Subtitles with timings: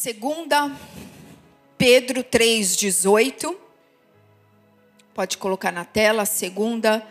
[0.00, 0.70] Segunda
[1.76, 3.58] Pedro 3:18.
[5.12, 7.04] Pode colocar na tela, segunda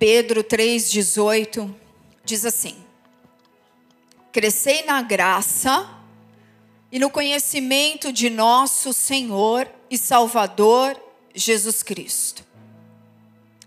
[0.00, 1.72] Pedro 3:18
[2.24, 2.76] diz assim:
[4.32, 5.88] Crescei na graça
[6.90, 11.00] e no conhecimento de nosso Senhor e Salvador
[11.32, 12.44] Jesus Cristo.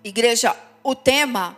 [0.03, 0.53] Igreja,
[0.83, 1.57] o tema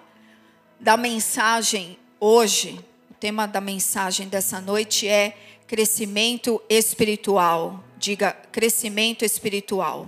[0.79, 2.79] da mensagem hoje,
[3.09, 5.35] o tema da mensagem dessa noite é
[5.67, 7.83] crescimento espiritual.
[7.97, 10.07] Diga, crescimento espiritual.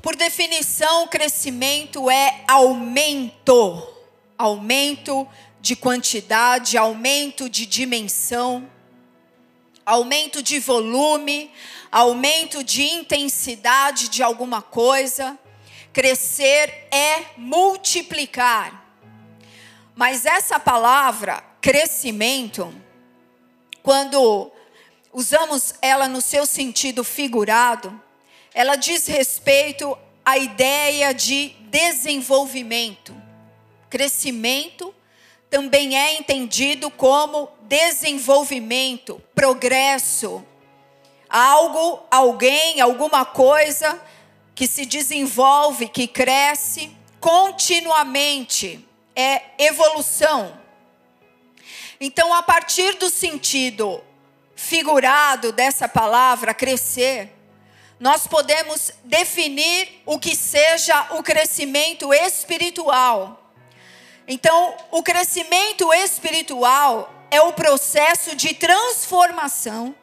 [0.00, 3.86] Por definição, crescimento é aumento,
[4.38, 5.28] aumento
[5.60, 8.70] de quantidade, aumento de dimensão,
[9.84, 11.50] aumento de volume,
[11.92, 15.38] aumento de intensidade de alguma coisa.
[15.92, 18.86] Crescer é multiplicar.
[19.94, 22.74] Mas essa palavra, crescimento,
[23.82, 24.50] quando
[25.12, 28.00] usamos ela no seu sentido figurado,
[28.54, 33.14] ela diz respeito à ideia de desenvolvimento.
[33.88, 34.94] Crescimento
[35.48, 40.44] também é entendido como desenvolvimento, progresso,
[41.28, 44.00] algo, alguém, alguma coisa
[44.54, 50.59] que se desenvolve, que cresce continuamente, é evolução.
[52.00, 54.02] Então, a partir do sentido
[54.56, 57.30] figurado dessa palavra crescer,
[57.98, 63.52] nós podemos definir o que seja o crescimento espiritual.
[64.26, 69.94] Então, o crescimento espiritual é o processo de transformação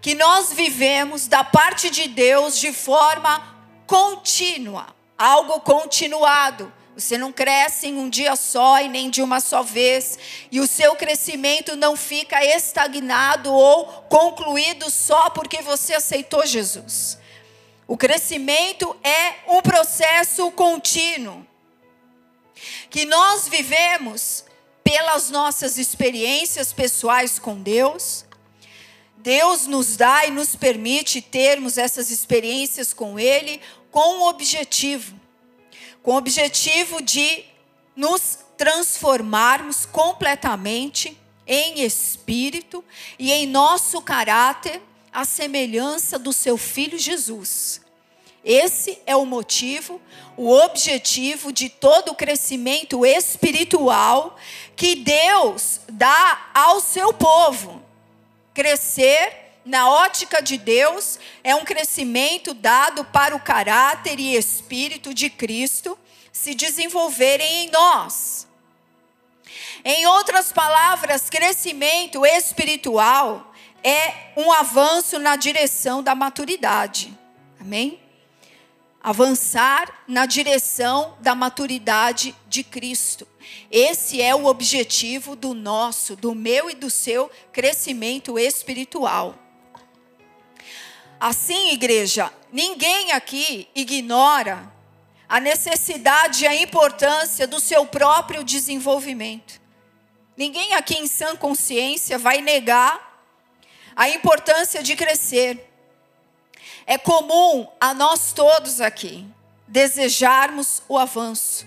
[0.00, 3.56] que nós vivemos da parte de Deus de forma
[3.86, 6.72] contínua, algo continuado.
[6.94, 10.18] Você não cresce em um dia só e nem de uma só vez,
[10.50, 17.18] e o seu crescimento não fica estagnado ou concluído só porque você aceitou Jesus.
[17.86, 21.46] O crescimento é um processo contínuo
[22.90, 24.44] que nós vivemos
[24.84, 28.26] pelas nossas experiências pessoais com Deus,
[29.16, 33.60] Deus nos dá e nos permite termos essas experiências com Ele
[33.90, 35.21] com um objetivo
[36.02, 37.44] com o objetivo de
[37.94, 42.84] nos transformarmos completamente em espírito
[43.18, 44.80] e em nosso caráter
[45.12, 47.80] à semelhança do seu filho Jesus.
[48.44, 50.00] Esse é o motivo,
[50.36, 54.36] o objetivo de todo o crescimento espiritual
[54.74, 57.80] que Deus dá ao seu povo.
[58.52, 65.30] Crescer, na ótica de Deus, é um crescimento dado para o caráter e espírito de
[65.30, 65.98] Cristo
[66.32, 68.48] se desenvolverem em nós.
[69.84, 73.52] Em outras palavras, crescimento espiritual
[73.82, 77.16] é um avanço na direção da maturidade.
[77.60, 78.00] Amém?
[79.02, 83.26] Avançar na direção da maturidade de Cristo.
[83.70, 89.41] Esse é o objetivo do nosso, do meu e do seu crescimento espiritual.
[91.24, 94.68] Assim, igreja, ninguém aqui ignora
[95.28, 99.60] a necessidade e a importância do seu próprio desenvolvimento.
[100.36, 103.22] Ninguém aqui em sã consciência vai negar
[103.94, 105.72] a importância de crescer.
[106.84, 109.24] É comum a nós todos aqui
[109.68, 111.64] desejarmos o avanço.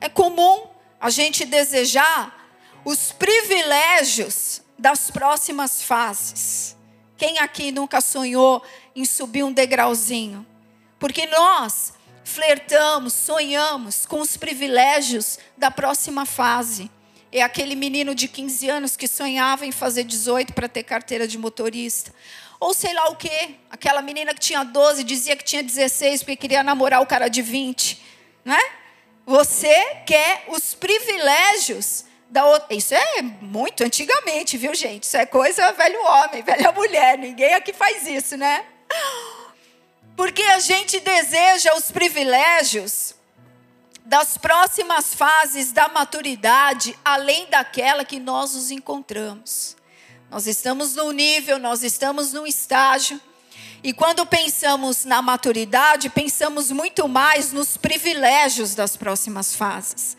[0.00, 0.68] É comum
[0.98, 2.48] a gente desejar
[2.82, 6.74] os privilégios das próximas fases.
[7.16, 8.62] Quem aqui nunca sonhou
[8.96, 10.44] em subir um degrauzinho?
[10.98, 11.92] Porque nós
[12.24, 16.90] flertamos, sonhamos com os privilégios da próxima fase.
[17.30, 21.36] É aquele menino de 15 anos que sonhava em fazer 18 para ter carteira de
[21.36, 22.12] motorista.
[22.58, 23.56] Ou sei lá o quê.
[23.70, 27.42] Aquela menina que tinha 12 dizia que tinha 16 porque queria namorar o cara de
[27.42, 28.02] 20.
[28.44, 28.70] Não é?
[29.26, 29.74] Você
[30.06, 32.74] quer os privilégios da outra.
[32.74, 35.04] Isso é muito antigamente, viu, gente?
[35.04, 37.18] Isso é coisa velho homem, velha mulher.
[37.18, 38.64] Ninguém aqui faz isso, né?
[40.16, 43.14] Porque a gente deseja os privilégios
[44.06, 49.76] das próximas fases da maturidade, além daquela que nós nos encontramos.
[50.30, 53.20] Nós estamos num nível, nós estamos num estágio,
[53.82, 60.16] e quando pensamos na maturidade, pensamos muito mais nos privilégios das próximas fases.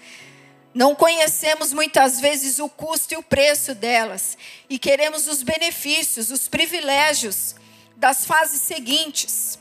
[0.74, 4.38] Não conhecemos muitas vezes o custo e o preço delas,
[4.70, 7.56] e queremos os benefícios, os privilégios
[7.98, 9.60] das fases seguintes.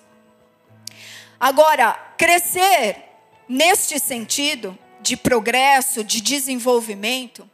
[1.41, 3.03] Agora, crescer
[3.49, 7.49] neste sentido de progresso, de desenvolvimento,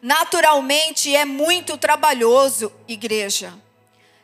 [0.00, 3.52] Naturalmente é muito trabalhoso, igreja.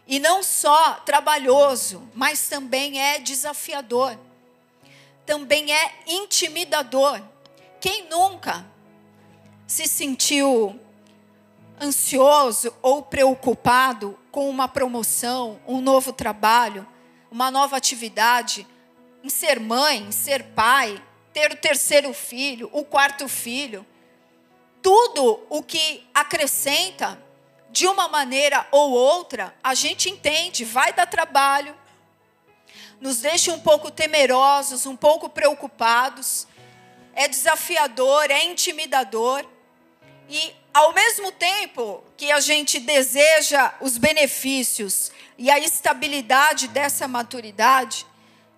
[0.06, 4.19] E não só trabalhoso, mas também é desafiador.
[5.26, 7.20] Também é intimidador.
[7.81, 8.64] Quem nunca
[9.67, 10.79] se sentiu
[11.81, 16.84] ansioso ou preocupado com uma promoção, um novo trabalho,
[17.31, 18.66] uma nova atividade,
[19.22, 21.02] em ser mãe, em ser pai,
[21.32, 23.86] ter o terceiro filho, o quarto filho?
[24.84, 27.19] tudo o que acrescenta,
[27.70, 31.75] de uma maneira ou outra, a gente entende, vai dar trabalho,
[33.00, 36.46] nos deixa um pouco temerosos, um pouco preocupados,
[37.14, 39.46] é desafiador, é intimidador.
[40.28, 48.04] E ao mesmo tempo que a gente deseja os benefícios e a estabilidade dessa maturidade,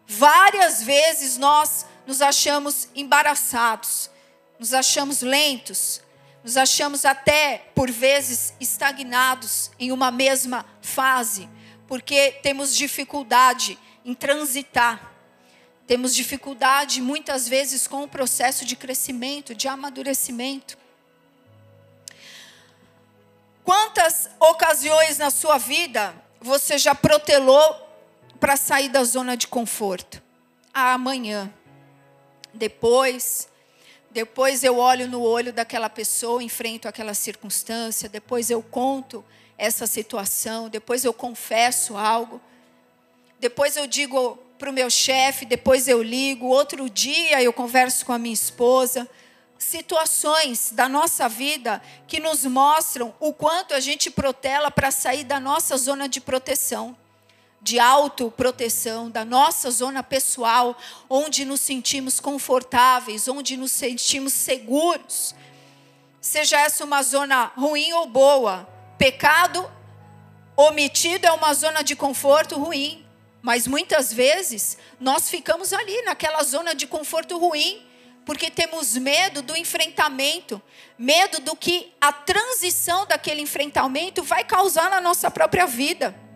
[0.06, 4.10] várias vezes nós nos achamos embaraçados,
[4.58, 6.00] nos achamos lentos,
[6.42, 11.46] nos achamos até, por vezes, estagnados em uma mesma fase,
[11.86, 15.12] porque temos dificuldade em transitar.
[15.86, 20.78] Temos dificuldade, muitas vezes, com o processo de crescimento, de amadurecimento.
[23.66, 27.60] Quantas ocasiões na sua vida você já protelou
[28.38, 30.22] para sair da zona de conforto?
[30.72, 31.52] Ah, amanhã.
[32.54, 33.48] Depois
[34.12, 39.22] depois eu olho no olho daquela pessoa, enfrento aquela circunstância, depois eu conto
[39.58, 42.40] essa situação, depois eu confesso algo,
[43.38, 48.12] depois eu digo para o meu chefe, depois eu ligo, outro dia eu converso com
[48.12, 49.06] a minha esposa.
[49.58, 55.41] Situações da nossa vida que nos mostram o quanto a gente protela para sair da
[55.41, 56.97] nossa zona de proteção
[57.67, 60.76] de autoproteção, da nossa zona pessoal,
[61.11, 65.35] onde nos sentimos confortáveis, onde nos sentimos seguros.
[66.20, 68.69] Seja essa uma zona ruim ou boa,
[68.99, 69.69] pecado
[70.56, 73.05] omitido é uma zona de conforto ruim,
[73.43, 77.86] mas muitas vezes nós ficamos ali naquela zona de conforto ruim,
[78.26, 80.61] porque temos medo do enfrentamento,
[80.99, 86.26] medo do que a transição daquele enfrentamento vai causar na nossa própria vida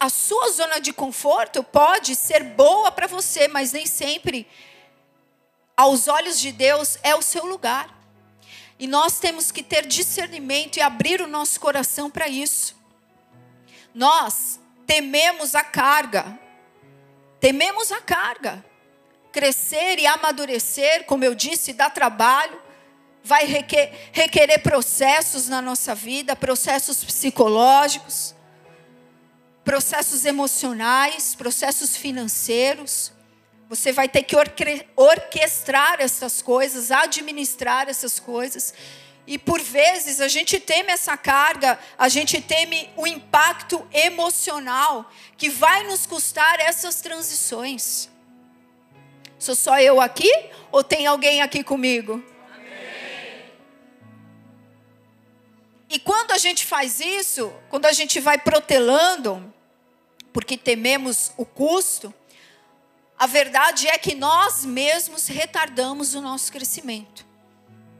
[0.00, 4.48] a sua zona de conforto pode ser boa para você, mas nem sempre,
[5.76, 7.96] aos olhos de Deus, é o seu lugar.
[8.78, 12.74] E nós temos que ter discernimento e abrir o nosso coração para isso.
[13.94, 16.38] Nós tememos a carga,
[17.38, 18.64] tememos a carga.
[19.32, 22.60] Crescer e amadurecer, como eu disse, dá trabalho,
[23.24, 28.34] vai requer, requerer processos na nossa vida, processos psicológicos
[29.64, 33.12] processos emocionais, processos financeiros.
[33.68, 34.36] Você vai ter que
[34.96, 38.74] orquestrar essas coisas, administrar essas coisas.
[39.26, 45.48] E por vezes a gente teme essa carga, a gente teme o impacto emocional que
[45.48, 48.10] vai nos custar essas transições.
[49.42, 50.32] Sou só eu aqui
[50.70, 52.22] ou tem alguém aqui comigo?
[55.90, 59.52] E quando a gente faz isso, quando a gente vai protelando,
[60.32, 62.14] porque tememos o custo,
[63.18, 67.26] a verdade é que nós mesmos retardamos o nosso crescimento.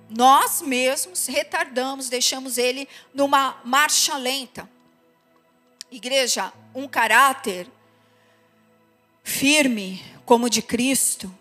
[0.08, 4.70] Nós mesmos retardamos, deixamos ele numa marcha lenta.
[5.90, 7.66] Igreja, um caráter
[9.24, 11.32] firme como de Cristo.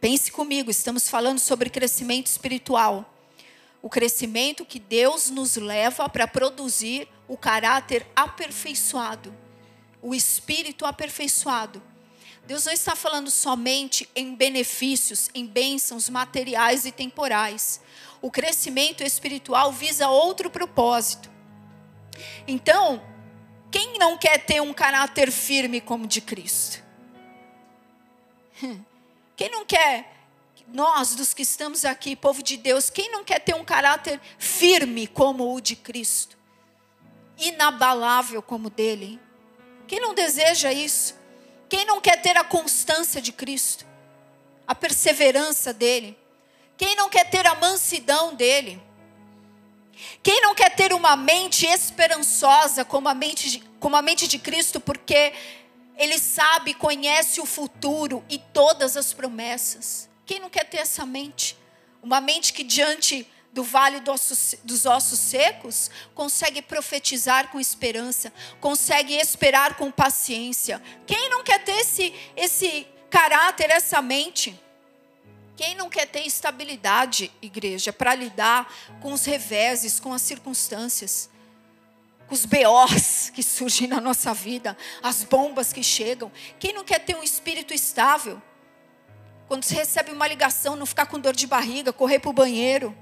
[0.00, 3.10] Pense comigo, estamos falando sobre crescimento espiritual
[3.82, 9.34] o crescimento que Deus nos leva para produzir o caráter aperfeiçoado,
[10.02, 11.82] o espírito aperfeiçoado.
[12.46, 17.80] Deus não está falando somente em benefícios, em bênçãos materiais e temporais.
[18.20, 21.30] O crescimento espiritual visa outro propósito.
[22.48, 23.00] Então,
[23.70, 26.79] quem não quer ter um caráter firme como de Cristo?
[29.36, 30.20] Quem não quer
[30.72, 35.06] nós, dos que estamos aqui, povo de Deus, quem não quer ter um caráter firme
[35.06, 36.38] como o de Cristo?
[37.36, 39.18] Inabalável como o dele?
[39.88, 41.18] Quem não deseja isso?
[41.68, 43.84] Quem não quer ter a constância de Cristo?
[44.66, 46.16] A perseverança dele?
[46.76, 48.80] Quem não quer ter a mansidão dele?
[50.22, 54.38] Quem não quer ter uma mente esperançosa como a mente de, como a mente de
[54.38, 55.32] Cristo, porque
[56.00, 60.08] ele sabe, conhece o futuro e todas as promessas?
[60.24, 61.58] Quem não quer ter essa mente?
[62.02, 69.76] Uma mente que diante do vale dos ossos secos, consegue profetizar com esperança, consegue esperar
[69.76, 70.80] com paciência.
[71.06, 74.58] Quem não quer ter esse, esse caráter, essa mente?
[75.56, 81.28] Quem não quer ter estabilidade, igreja, para lidar com os reveses, com as circunstâncias,
[82.30, 86.30] os BOs que surgem na nossa vida, as bombas que chegam?
[86.58, 88.40] Quem não quer ter um espírito estável?
[89.48, 92.96] Quando você recebe uma ligação, não ficar com dor de barriga, correr para o banheiro.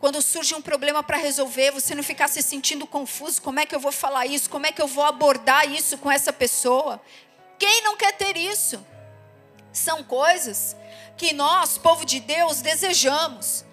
[0.00, 3.74] Quando surge um problema para resolver, você não ficar se sentindo confuso: como é que
[3.74, 4.50] eu vou falar isso?
[4.50, 7.00] Como é que eu vou abordar isso com essa pessoa?
[7.56, 8.84] Quem não quer ter isso?
[9.72, 10.76] São coisas
[11.16, 13.64] que nós, povo de Deus, desejamos.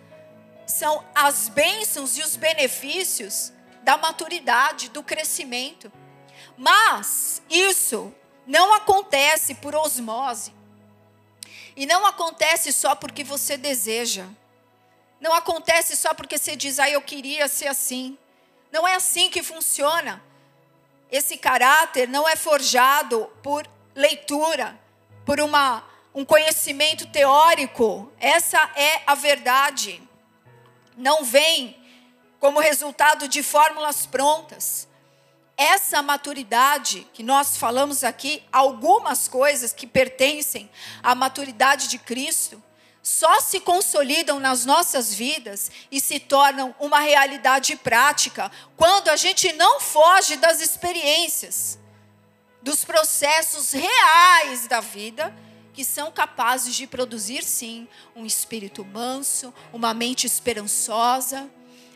[0.68, 3.55] São as bênçãos e os benefícios
[3.86, 5.92] da maturidade, do crescimento.
[6.58, 8.12] Mas isso
[8.48, 10.52] não acontece por osmose.
[11.76, 14.26] E não acontece só porque você deseja.
[15.22, 18.18] Não acontece só porque você diz, ah, eu queria ser assim.
[18.72, 20.22] Não é assim que funciona.
[21.12, 24.78] Esse caráter não é forjado por leitura,
[25.24, 28.12] por uma um conhecimento teórico.
[28.20, 30.02] Essa é a verdade.
[30.98, 31.85] Não vem
[32.46, 34.88] como resultado de fórmulas prontas.
[35.58, 40.70] Essa maturidade que nós falamos aqui, algumas coisas que pertencem
[41.02, 42.62] à maturidade de Cristo,
[43.02, 49.52] só se consolidam nas nossas vidas e se tornam uma realidade prática quando a gente
[49.54, 51.80] não foge das experiências,
[52.62, 55.36] dos processos reais da vida
[55.74, 61.50] que são capazes de produzir, sim, um espírito manso, uma mente esperançosa,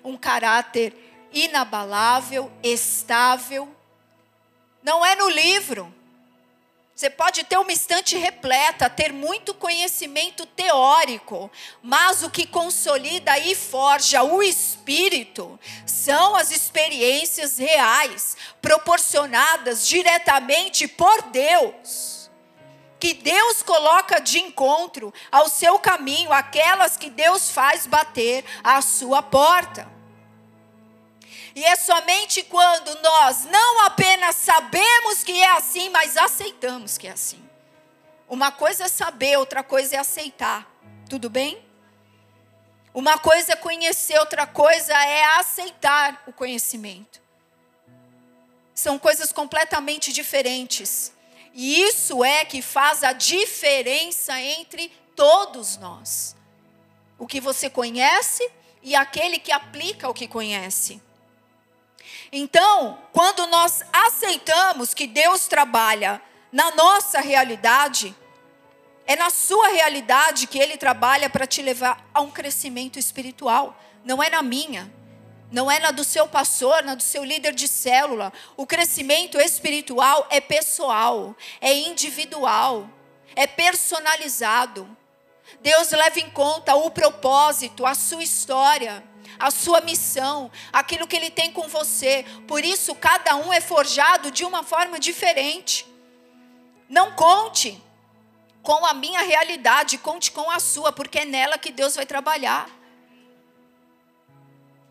[0.10, 0.94] um caráter
[1.32, 3.74] inabalável, estável.
[4.82, 5.94] Não é no livro.
[6.96, 11.50] Você pode ter uma estante repleta, ter muito conhecimento teórico,
[11.82, 21.22] mas o que consolida e forja o espírito são as experiências reais, proporcionadas diretamente por
[21.32, 22.20] Deus
[23.00, 29.24] que Deus coloca de encontro ao seu caminho, aquelas que Deus faz bater à sua
[29.24, 29.99] porta.
[31.56, 37.12] E é somente quando nós não apenas sabemos que é assim, mas aceitamos que é
[37.12, 37.44] assim.
[38.28, 40.68] Uma coisa é saber, outra coisa é aceitar.
[41.10, 41.64] Tudo bem?
[42.94, 47.20] Uma coisa é conhecer, outra coisa é aceitar o conhecimento.
[48.74, 51.12] São coisas completamente diferentes.
[51.54, 56.36] E isso é que faz a diferença entre todos nós.
[57.18, 58.50] O que você conhece
[58.82, 61.02] e aquele que aplica o que conhece.
[62.32, 66.22] Então, quando nós aceitamos que Deus trabalha
[66.52, 68.16] na nossa realidade,
[69.06, 74.22] é na sua realidade que Ele trabalha para te levar a um crescimento espiritual, não
[74.22, 74.92] é na minha
[75.52, 78.32] não é na do seu pastor, na do seu líder de célula.
[78.56, 82.88] O crescimento espiritual é pessoal, é individual,
[83.36, 84.88] é personalizado.
[85.62, 89.04] Deus leva em conta o propósito, a sua história,
[89.40, 92.26] a sua missão, aquilo que Ele tem com você.
[92.48, 95.88] Por isso, cada um é forjado de uma forma diferente.
[96.90, 97.82] Não conte
[98.62, 102.70] com a minha realidade, conte com a sua, porque é nela que Deus vai trabalhar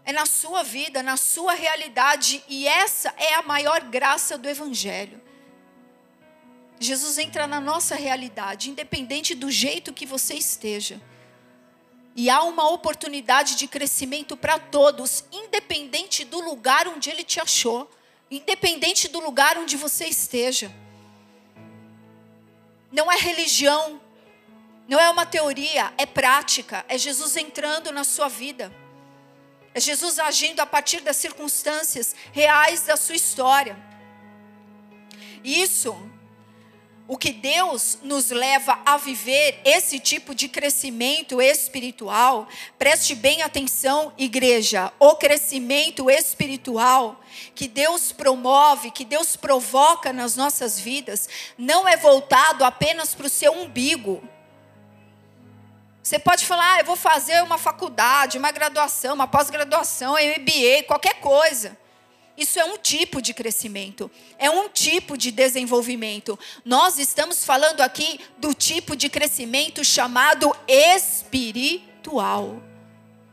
[0.08, 5.20] é na sua vida, na sua realidade, e essa é a maior graça do Evangelho.
[6.80, 10.98] Jesus entra na nossa realidade, independente do jeito que você esteja.
[12.16, 17.90] E há uma oportunidade de crescimento para todos, independente do lugar onde ele te achou,
[18.30, 20.72] independente do lugar onde você esteja.
[22.90, 24.00] Não é religião,
[24.88, 28.72] não é uma teoria, é prática, é Jesus entrando na sua vida.
[29.74, 33.76] É Jesus agindo a partir das circunstâncias reais da sua história.
[35.44, 35.96] Isso,
[37.08, 42.46] o que Deus nos leva a viver esse tipo de crescimento espiritual,
[42.78, 47.20] preste bem atenção, igreja, o crescimento espiritual
[47.54, 53.30] que Deus promove, que Deus provoca nas nossas vidas, não é voltado apenas para o
[53.30, 54.22] seu umbigo
[56.08, 61.20] você pode falar, ah, eu vou fazer uma faculdade, uma graduação, uma pós-graduação, MBA, qualquer
[61.20, 61.76] coisa.
[62.38, 66.38] Isso é um tipo de crescimento, é um tipo de desenvolvimento.
[66.64, 72.62] Nós estamos falando aqui do tipo de crescimento chamado espiritual.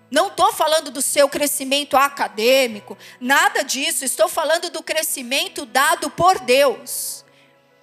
[0.09, 4.03] Não estou falando do seu crescimento acadêmico, nada disso.
[4.03, 7.23] Estou falando do crescimento dado por Deus.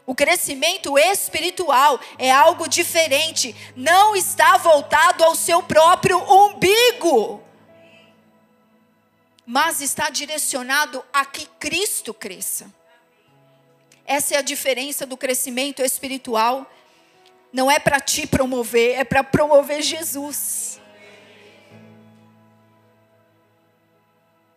[0.04, 7.40] O crescimento espiritual é algo diferente, não está voltado ao seu próprio umbigo,
[9.44, 12.72] mas está direcionado a que Cristo cresça.
[14.04, 16.70] Essa é a diferença do crescimento espiritual.
[17.52, 20.80] Não é para te promover, é para promover Jesus.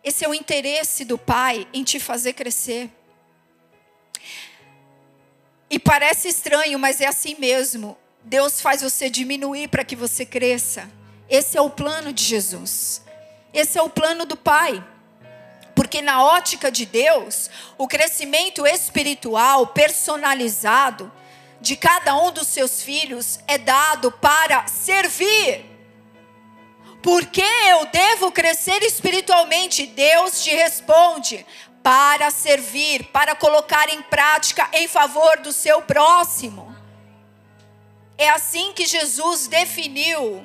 [0.02, 2.90] Esse é o interesse do Pai em te fazer crescer.
[5.68, 7.98] E parece estranho, mas é assim mesmo.
[8.22, 10.88] Deus faz você diminuir para que você cresça.
[11.28, 13.02] Esse é o plano de Jesus.
[13.52, 14.84] Esse é o plano do Pai.
[15.74, 21.12] Porque na ótica de Deus, o crescimento espiritual personalizado
[21.60, 25.64] de cada um dos seus filhos é dado para servir.
[27.02, 29.86] Por que eu devo crescer espiritualmente?
[29.86, 31.46] Deus te responde:
[31.82, 36.74] para servir, para colocar em prática em favor do seu próximo.
[38.18, 40.44] É assim que Jesus definiu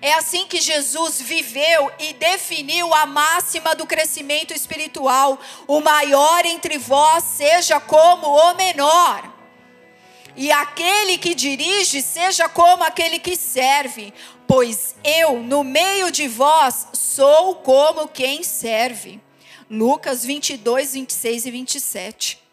[0.00, 6.78] é assim que Jesus viveu e definiu a máxima do crescimento espiritual: o maior entre
[6.78, 9.32] vós seja como o menor.
[10.36, 14.12] E aquele que dirige seja como aquele que serve,
[14.48, 19.20] pois eu, no meio de vós, sou como quem serve.
[19.70, 22.44] Lucas 22, 26 e 27.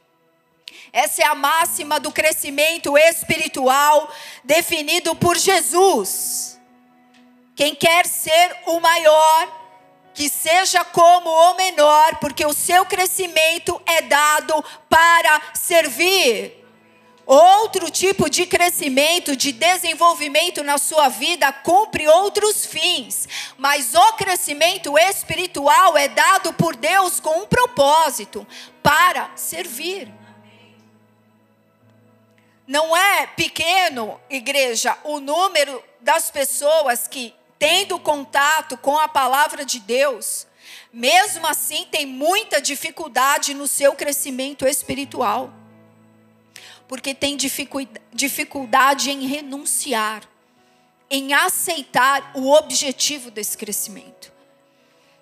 [0.93, 4.13] Essa é a máxima do crescimento espiritual
[4.43, 6.50] definido por Jesus.
[7.55, 9.61] Quem quer ser o maior,
[10.13, 16.61] que seja como o menor, porque o seu crescimento é dado para servir.
[17.25, 23.27] Outro tipo de crescimento, de desenvolvimento na sua vida cumpre outros fins,
[23.57, 28.45] mas o crescimento espiritual é dado por Deus com um propósito:
[28.83, 30.11] para servir.
[32.67, 39.79] Não é pequeno, igreja, o número das pessoas que tendo contato com a palavra de
[39.79, 40.47] Deus,
[40.91, 45.53] mesmo assim tem muita dificuldade no seu crescimento espiritual.
[46.87, 47.37] Porque tem
[48.11, 50.27] dificuldade em renunciar,
[51.07, 54.33] em aceitar o objetivo desse crescimento.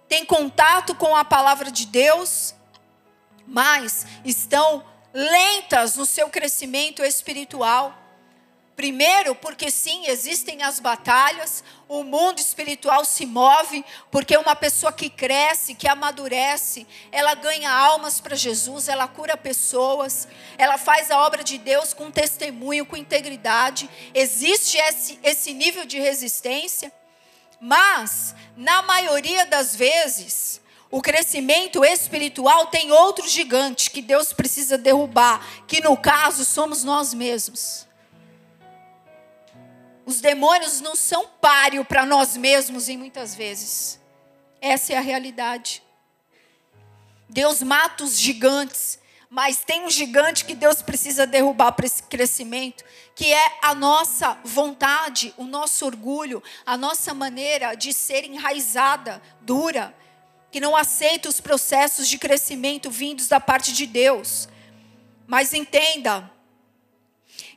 [0.08, 2.56] Tem contato com a palavra de Deus,
[3.46, 4.82] mas estão
[5.14, 7.99] lentas no seu crescimento espiritual
[8.80, 15.10] Primeiro, porque sim, existem as batalhas, o mundo espiritual se move, porque uma pessoa que
[15.10, 21.44] cresce, que amadurece, ela ganha almas para Jesus, ela cura pessoas, ela faz a obra
[21.44, 23.90] de Deus com testemunho, com integridade.
[24.14, 26.90] Existe esse, esse nível de resistência,
[27.60, 35.46] mas, na maioria das vezes, o crescimento espiritual tem outro gigante que Deus precisa derrubar,
[35.68, 37.89] que no caso somos nós mesmos.
[40.10, 44.00] Os demônios não são páreo para nós mesmos em muitas vezes.
[44.60, 45.84] Essa é a realidade.
[47.30, 48.98] Deus mata os gigantes,
[49.30, 54.36] mas tem um gigante que Deus precisa derrubar para esse crescimento, que é a nossa
[54.44, 59.96] vontade, o nosso orgulho, a nossa maneira de ser enraizada, dura,
[60.50, 64.50] que não aceita os processos de crescimento vindos da parte de Deus.
[65.28, 66.32] Mas entenda,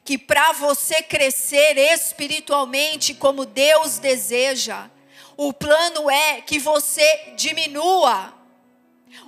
[0.04, 4.90] que para você crescer espiritualmente como Deus deseja,
[5.36, 8.34] o plano é que você diminua.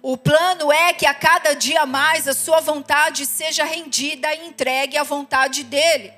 [0.03, 4.97] O plano é que a cada dia mais a sua vontade seja rendida e entregue
[4.97, 6.13] à vontade dele.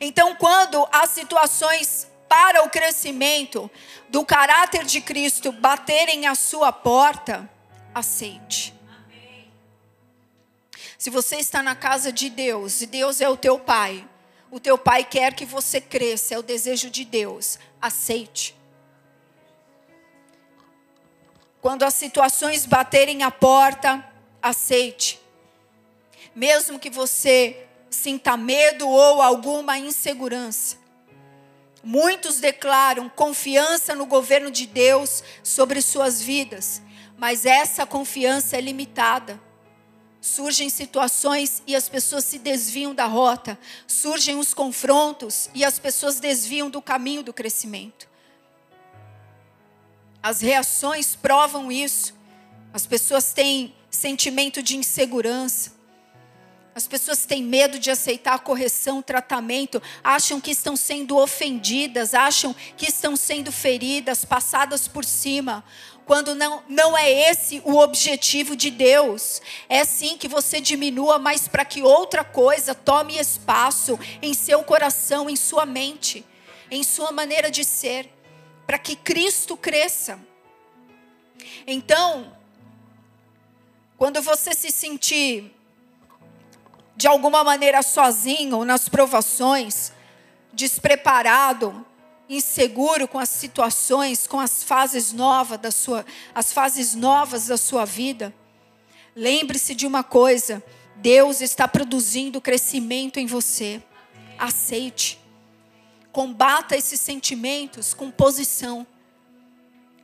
[0.00, 3.70] Então, quando as situações para o crescimento
[4.08, 7.48] do caráter de Cristo baterem à sua porta,
[7.94, 8.75] aceite.
[10.98, 14.06] Se você está na casa de Deus e Deus é o teu pai,
[14.50, 17.58] o teu pai quer que você cresça, é o desejo de Deus.
[17.80, 18.56] Aceite.
[21.60, 24.04] Quando as situações baterem a porta,
[24.40, 25.20] aceite.
[26.34, 30.76] Mesmo que você sinta medo ou alguma insegurança.
[31.82, 36.82] Muitos declaram confiança no governo de Deus sobre suas vidas,
[37.16, 39.45] mas essa confiança é limitada
[40.20, 46.18] surgem situações e as pessoas se desviam da rota, surgem os confrontos e as pessoas
[46.18, 48.08] desviam do caminho do crescimento.
[50.22, 52.14] As reações provam isso.
[52.72, 55.76] As pessoas têm sentimento de insegurança.
[56.74, 62.86] As pessoas têm medo de aceitar correção, tratamento, acham que estão sendo ofendidas, acham que
[62.86, 65.64] estão sendo feridas, passadas por cima
[66.06, 69.42] quando não, não é esse o objetivo de Deus.
[69.68, 75.28] É sim que você diminua, mas para que outra coisa tome espaço em seu coração,
[75.28, 76.24] em sua mente,
[76.70, 78.08] em sua maneira de ser,
[78.66, 80.18] para que Cristo cresça.
[81.66, 82.36] Então,
[83.98, 85.52] quando você se sentir
[86.96, 89.92] de alguma maneira sozinho nas provações,
[90.52, 91.84] despreparado,
[92.28, 97.84] inseguro com as situações, com as fases novas da sua, as fases novas da sua
[97.84, 98.34] vida,
[99.14, 100.62] lembre-se de uma coisa:
[100.96, 103.82] Deus está produzindo crescimento em você.
[104.38, 105.18] Aceite.
[106.12, 108.86] Combata esses sentimentos com posição.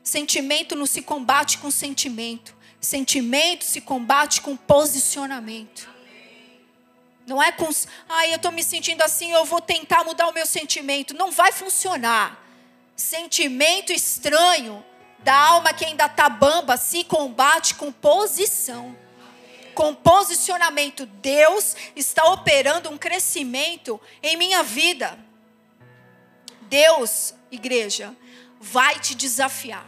[0.03, 2.55] Sentimento não se combate com sentimento.
[2.81, 5.89] Sentimento se combate com posicionamento.
[7.27, 7.69] Não é com,
[8.09, 11.15] ah, eu estou me sentindo assim, eu vou tentar mudar o meu sentimento.
[11.15, 12.43] Não vai funcionar.
[12.97, 14.85] Sentimento estranho
[15.21, 18.97] da alma que ainda está bamba se combate com posição.
[19.75, 21.07] Com posicionamento.
[21.07, 25.19] Deus está operando um crescimento em minha vida.
[26.63, 28.15] Deus, igreja,
[28.61, 29.87] vai te desafiar.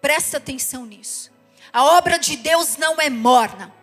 [0.00, 1.30] Presta atenção nisso.
[1.72, 3.81] A obra de Deus não é morna.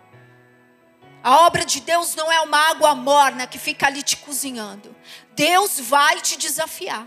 [1.23, 4.95] A obra de Deus não é uma água morna que fica ali te cozinhando.
[5.33, 7.05] Deus vai te desafiar.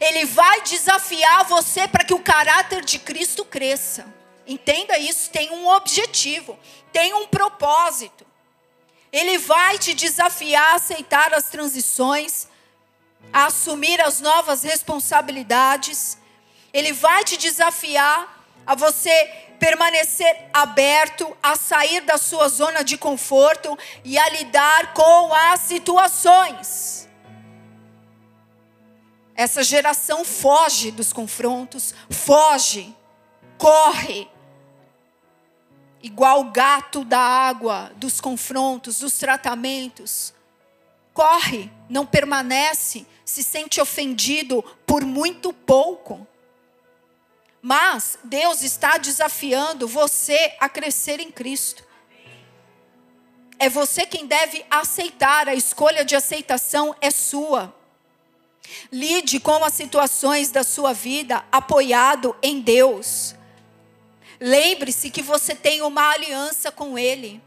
[0.00, 4.12] Ele vai desafiar você para que o caráter de Cristo cresça.
[4.46, 6.58] Entenda isso, tem um objetivo,
[6.92, 8.26] tem um propósito.
[9.12, 12.48] Ele vai te desafiar a aceitar as transições,
[13.32, 16.18] a assumir as novas responsabilidades.
[16.72, 23.78] Ele vai te desafiar a você permanecer aberto, a sair da sua zona de conforto
[24.02, 27.08] e a lidar com as situações.
[29.36, 32.94] Essa geração foge dos confrontos, foge,
[33.56, 34.28] corre
[36.02, 40.32] igual o gato da água, dos confrontos, dos tratamentos.
[41.12, 46.26] Corre, não permanece, se sente ofendido por muito pouco.
[47.62, 51.84] Mas Deus está desafiando você a crescer em Cristo.
[53.58, 57.74] É você quem deve aceitar, a escolha de aceitação é sua.
[58.90, 63.34] Lide com as situações da sua vida apoiado em Deus.
[64.40, 67.42] Lembre-se que você tem uma aliança com Ele.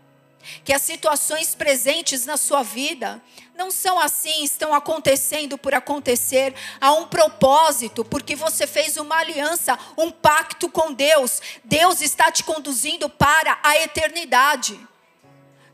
[0.63, 3.21] Que as situações presentes na sua vida
[3.55, 6.53] não são assim, estão acontecendo por acontecer.
[6.81, 11.41] Há um propósito, porque você fez uma aliança, um pacto com Deus.
[11.63, 14.79] Deus está te conduzindo para a eternidade.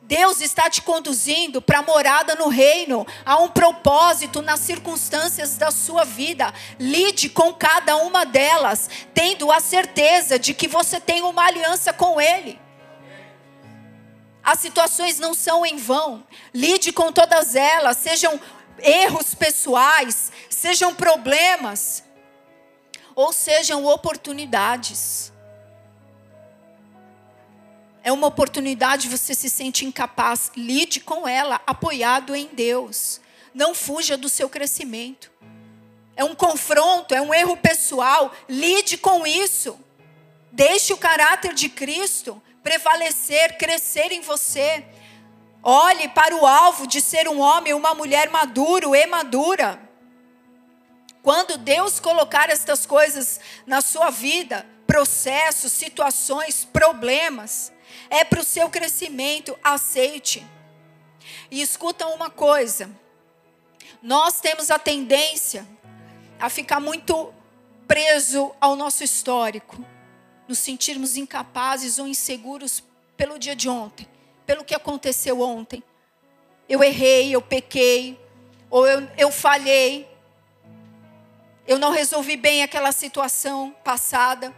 [0.09, 3.05] Deus está te conduzindo para a morada no reino.
[3.23, 6.51] Há um propósito nas circunstâncias da sua vida.
[6.79, 12.19] Lide com cada uma delas, tendo a certeza de que você tem uma aliança com
[12.19, 12.59] Ele.
[14.43, 16.25] As situações não são em vão.
[16.53, 18.39] Lide com todas elas, sejam
[18.81, 22.03] erros pessoais, sejam problemas,
[23.15, 25.33] ou sejam oportunidades.
[28.01, 33.19] É uma oportunidade, você se sente incapaz, lide com ela, apoiado em Deus.
[33.53, 35.29] Não fuja do seu crescimento.
[36.15, 39.77] É um confronto, é um erro pessoal, lide com isso.
[40.51, 44.85] Deixe o caráter de Cristo prevalecer, crescer em você.
[45.61, 49.79] Olhe para o alvo de ser um homem, uma mulher maduro e madura.
[51.21, 57.71] Quando Deus colocar estas coisas na sua vida, processos, situações, problemas,
[58.09, 60.45] é para o seu crescimento, aceite.
[61.51, 62.89] E escuta uma coisa:
[64.01, 65.67] nós temos a tendência
[66.39, 67.33] a ficar muito
[67.87, 69.83] preso ao nosso histórico,
[70.49, 72.83] nos sentirmos incapazes ou inseguros
[73.15, 74.05] pelo dia de ontem,
[74.45, 75.81] pelo que aconteceu ontem.
[76.67, 78.19] Eu errei, eu pequei,
[78.69, 80.05] ou eu, eu falhei,
[81.65, 84.53] eu não resolvi bem aquela situação passada.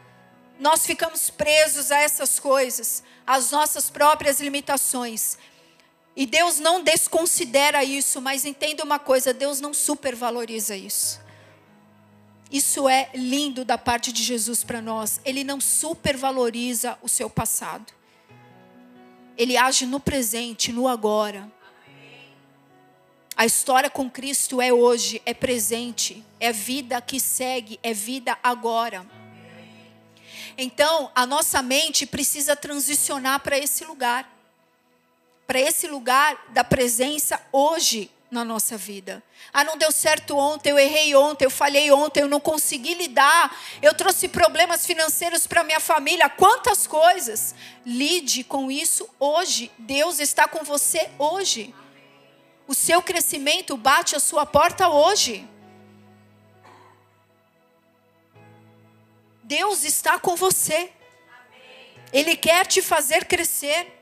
[0.59, 5.37] Nós ficamos presos a essas coisas as nossas próprias limitações.
[6.15, 11.20] E Deus não desconsidera isso, mas entenda uma coisa: Deus não supervaloriza isso.
[12.51, 15.21] Isso é lindo da parte de Jesus para nós.
[15.23, 17.93] Ele não supervaloriza o seu passado.
[19.37, 21.49] Ele age no presente, no agora.
[23.37, 29.05] A história com Cristo é hoje, é presente, é vida que segue, é vida agora.
[30.57, 34.29] Então, a nossa mente precisa transicionar para esse lugar.
[35.47, 39.21] Para esse lugar da presença hoje na nossa vida.
[39.51, 43.53] Ah, não deu certo ontem, eu errei ontem, eu falhei ontem, eu não consegui lidar,
[43.81, 47.53] eu trouxe problemas financeiros para minha família, quantas coisas.
[47.85, 49.69] Lide com isso hoje.
[49.77, 51.75] Deus está com você hoje.
[52.65, 55.45] O seu crescimento bate a sua porta hoje.
[59.43, 60.89] Deus está com você.
[62.13, 64.01] Ele quer te fazer crescer.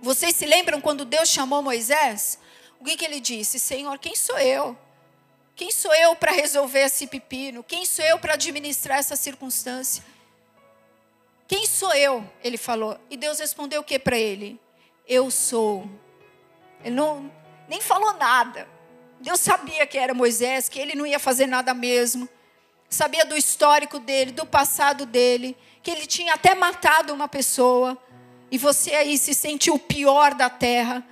[0.00, 2.38] Vocês se lembram quando Deus chamou Moisés?
[2.84, 3.58] O que, que ele disse?
[3.58, 4.76] Senhor, quem sou eu?
[5.56, 7.64] Quem sou eu para resolver esse pepino?
[7.64, 10.04] Quem sou eu para administrar essa circunstância?
[11.48, 12.30] Quem sou eu?
[12.42, 12.98] Ele falou.
[13.08, 14.60] E Deus respondeu o que para ele?
[15.08, 15.88] Eu sou.
[16.84, 17.32] Ele não,
[17.70, 18.68] nem falou nada.
[19.18, 22.28] Deus sabia que era Moisés, que ele não ia fazer nada mesmo.
[22.90, 27.96] Sabia do histórico dele, do passado dele, que ele tinha até matado uma pessoa.
[28.50, 31.02] E você aí se sentiu o pior da terra.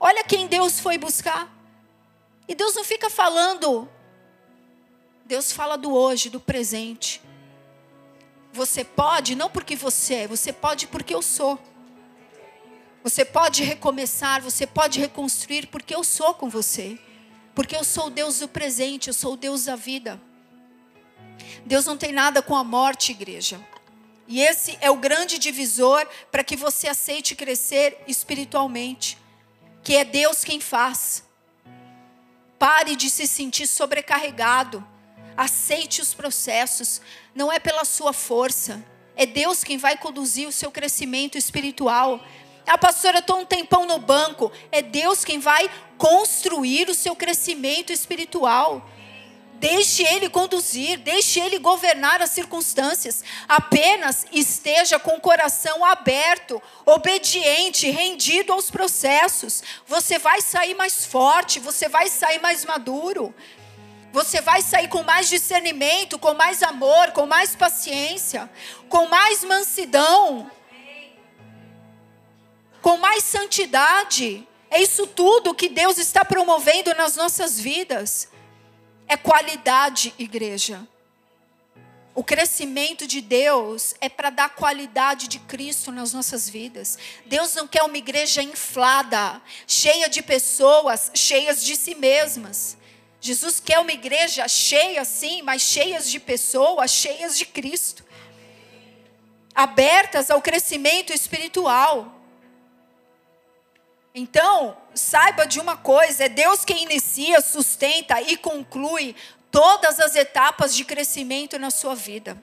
[0.00, 1.48] Olha quem Deus foi buscar.
[2.48, 3.88] E Deus não fica falando.
[5.26, 7.20] Deus fala do hoje, do presente.
[8.52, 11.58] Você pode, não porque você é, você pode porque eu sou.
[13.04, 16.98] Você pode recomeçar, você pode reconstruir porque eu sou com você.
[17.54, 20.20] Porque eu sou o Deus do presente, eu sou o Deus da vida.
[21.64, 23.60] Deus não tem nada com a morte, igreja.
[24.26, 29.18] E esse é o grande divisor para que você aceite crescer espiritualmente,
[29.82, 31.24] que é Deus quem faz.
[32.58, 34.86] Pare de se sentir sobrecarregado.
[35.36, 37.00] Aceite os processos.
[37.34, 38.84] Não é pela sua força.
[39.16, 42.24] É Deus quem vai conduzir o seu crescimento espiritual.
[42.66, 44.52] Ah, pastora, estou um tempão no banco.
[44.70, 48.86] É Deus quem vai construir o seu crescimento espiritual.
[49.60, 53.22] Deixe Ele conduzir, deixe Ele governar as circunstâncias.
[53.46, 59.62] Apenas esteja com o coração aberto, obediente, rendido aos processos.
[59.86, 63.34] Você vai sair mais forte, você vai sair mais maduro.
[64.14, 68.50] Você vai sair com mais discernimento, com mais amor, com mais paciência,
[68.88, 70.50] com mais mansidão,
[72.80, 74.48] com mais santidade.
[74.70, 78.29] É isso tudo que Deus está promovendo nas nossas vidas
[79.10, 80.86] é qualidade, igreja.
[82.14, 86.96] O crescimento de Deus é para dar qualidade de Cristo nas nossas vidas.
[87.26, 92.76] Deus não quer uma igreja inflada, cheia de pessoas, cheias de si mesmas.
[93.20, 98.04] Jesus quer uma igreja cheia, sim, mas cheias de pessoas, cheias de Cristo.
[99.52, 102.19] Abertas ao crescimento espiritual.
[104.14, 109.14] Então, saiba de uma coisa: é Deus quem inicia, sustenta e conclui
[109.50, 112.42] todas as etapas de crescimento na sua vida.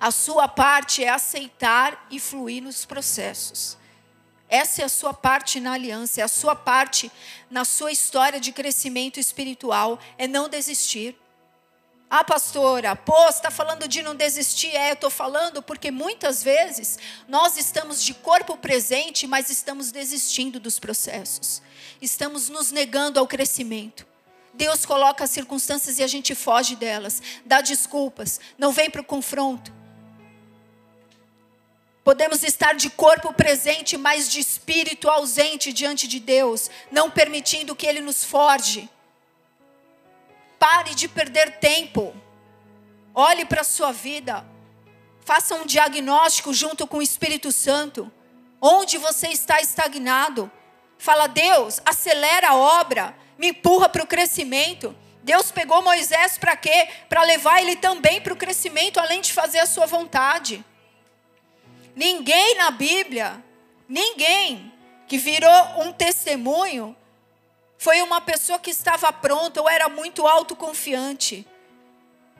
[0.00, 3.76] A sua parte é aceitar e fluir nos processos.
[4.48, 7.10] Essa é a sua parte na aliança, é a sua parte
[7.50, 11.16] na sua história de crescimento espiritual, é não desistir.
[12.16, 14.68] Ah, pastora, pô, está falando de não desistir?
[14.68, 16.96] É, eu estou falando porque muitas vezes
[17.26, 21.60] nós estamos de corpo presente, mas estamos desistindo dos processos.
[22.00, 24.06] Estamos nos negando ao crescimento.
[24.52, 29.04] Deus coloca as circunstâncias e a gente foge delas, dá desculpas, não vem para o
[29.04, 29.72] confronto.
[32.04, 37.88] Podemos estar de corpo presente, mas de espírito ausente diante de Deus, não permitindo que
[37.88, 38.88] Ele nos forge.
[40.58, 42.14] Pare de perder tempo.
[43.14, 44.44] Olhe para a sua vida.
[45.24, 48.10] Faça um diagnóstico junto com o Espírito Santo.
[48.60, 50.50] Onde você está estagnado?
[50.98, 54.96] Fala, Deus, acelera a obra, me empurra para o crescimento.
[55.22, 56.88] Deus pegou Moisés para quê?
[57.08, 60.64] Para levar ele também para o crescimento, além de fazer a sua vontade.
[61.96, 63.42] Ninguém na Bíblia,
[63.88, 64.72] ninguém
[65.06, 66.96] que virou um testemunho
[67.84, 71.46] foi uma pessoa que estava pronta ou era muito autoconfiante.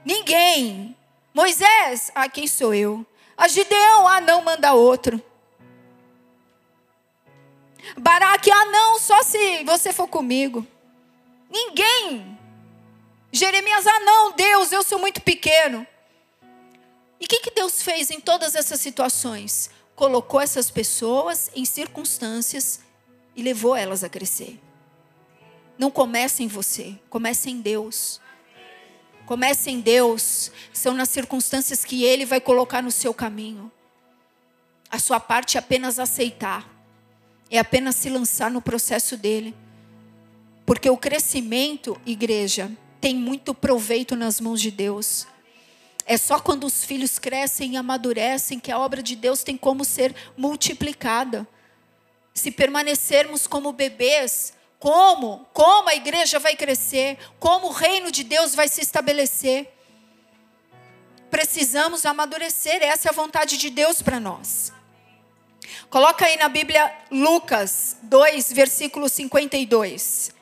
[0.02, 0.96] Ninguém.
[1.34, 3.04] Moisés, ah, quem sou eu?
[3.36, 5.22] A Gideão, ah, não, manda outro.
[7.94, 10.66] Baraque, ah, não, só se você for comigo.
[11.50, 12.38] Ninguém.
[13.30, 15.86] Jeremias, ah, não, Deus, eu sou muito pequeno.
[17.20, 19.68] E o que, que Deus fez em todas essas situações?
[19.94, 22.80] Colocou essas pessoas em circunstâncias
[23.36, 24.58] e levou elas a crescer.
[25.78, 28.20] Não comece em você, comece em Deus.
[29.26, 30.52] Comece em Deus.
[30.72, 33.70] São nas circunstâncias que Ele vai colocar no seu caminho.
[34.90, 36.68] A sua parte é apenas aceitar,
[37.50, 39.54] é apenas se lançar no processo dele.
[40.64, 45.26] Porque o crescimento, igreja, tem muito proveito nas mãos de Deus.
[46.06, 49.84] É só quando os filhos crescem e amadurecem que a obra de Deus tem como
[49.84, 51.46] ser multiplicada.
[52.32, 54.52] Se permanecermos como bebês,
[54.84, 55.48] como?
[55.54, 57.16] Como a igreja vai crescer?
[57.40, 59.72] Como o reino de Deus vai se estabelecer?
[61.30, 64.74] Precisamos amadurecer, essa é a vontade de Deus para nós.
[65.88, 70.34] Coloca aí na Bíblia Lucas 2, versículo 52.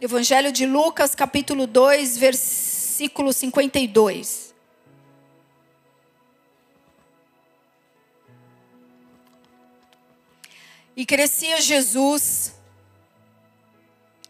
[0.00, 4.47] Evangelho de Lucas, capítulo 2, versículo 52.
[10.98, 12.54] E crescia Jesus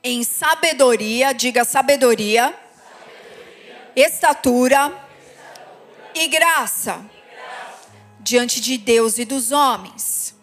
[0.04, 3.92] em sabedoria, diga sabedoria, sabedoria.
[3.96, 7.88] Estatura, estatura e graça, e graça
[8.20, 10.34] diante de Deus e dos homens.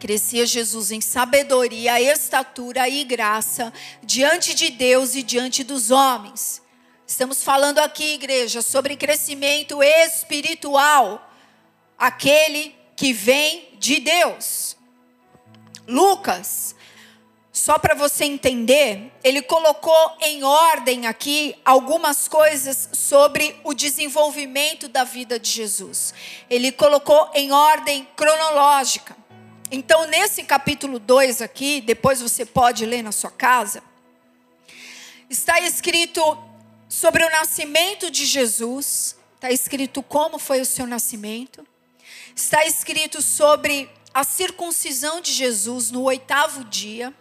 [0.00, 3.70] Crescia Jesus em sabedoria, estatura e graça
[4.02, 6.62] diante de Deus e diante dos homens.
[7.06, 11.30] Estamos falando aqui, igreja, sobre crescimento espiritual,
[11.98, 14.77] aquele que vem de Deus.
[15.88, 16.76] Lucas,
[17.50, 25.02] só para você entender, ele colocou em ordem aqui algumas coisas sobre o desenvolvimento da
[25.02, 26.12] vida de Jesus.
[26.48, 29.16] Ele colocou em ordem cronológica.
[29.70, 33.82] Então, nesse capítulo 2 aqui, depois você pode ler na sua casa,
[35.28, 36.22] está escrito
[36.88, 41.66] sobre o nascimento de Jesus, está escrito como foi o seu nascimento,
[42.34, 47.14] está escrito sobre a circuncisão de Jesus no oitavo dia,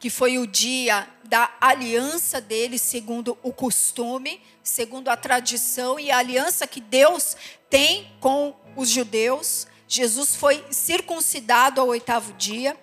[0.00, 6.18] que foi o dia da aliança dele, segundo o costume, segundo a tradição e a
[6.18, 7.36] aliança que Deus
[7.70, 9.68] tem com os judeus.
[9.86, 12.76] Jesus foi circuncidado ao oitavo dia.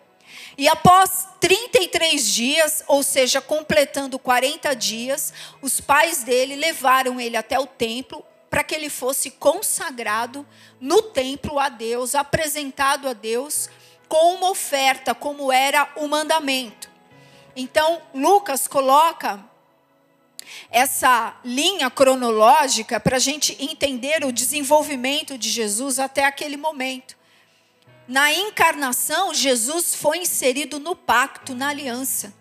[0.58, 7.60] E após 33 dias, ou seja, completando 40 dias, os pais dele levaram ele até
[7.60, 8.24] o templo
[8.56, 10.48] para que ele fosse consagrado
[10.80, 13.70] no templo a Deus, apresentado a Deus
[14.08, 16.90] com uma oferta, como era o mandamento.
[17.54, 19.44] Então, Lucas coloca
[20.72, 27.18] essa linha cronológica para a gente entender o desenvolvimento de Jesus até aquele momento.
[28.08, 32.34] Na encarnação, Jesus foi inserido no pacto, na aliança.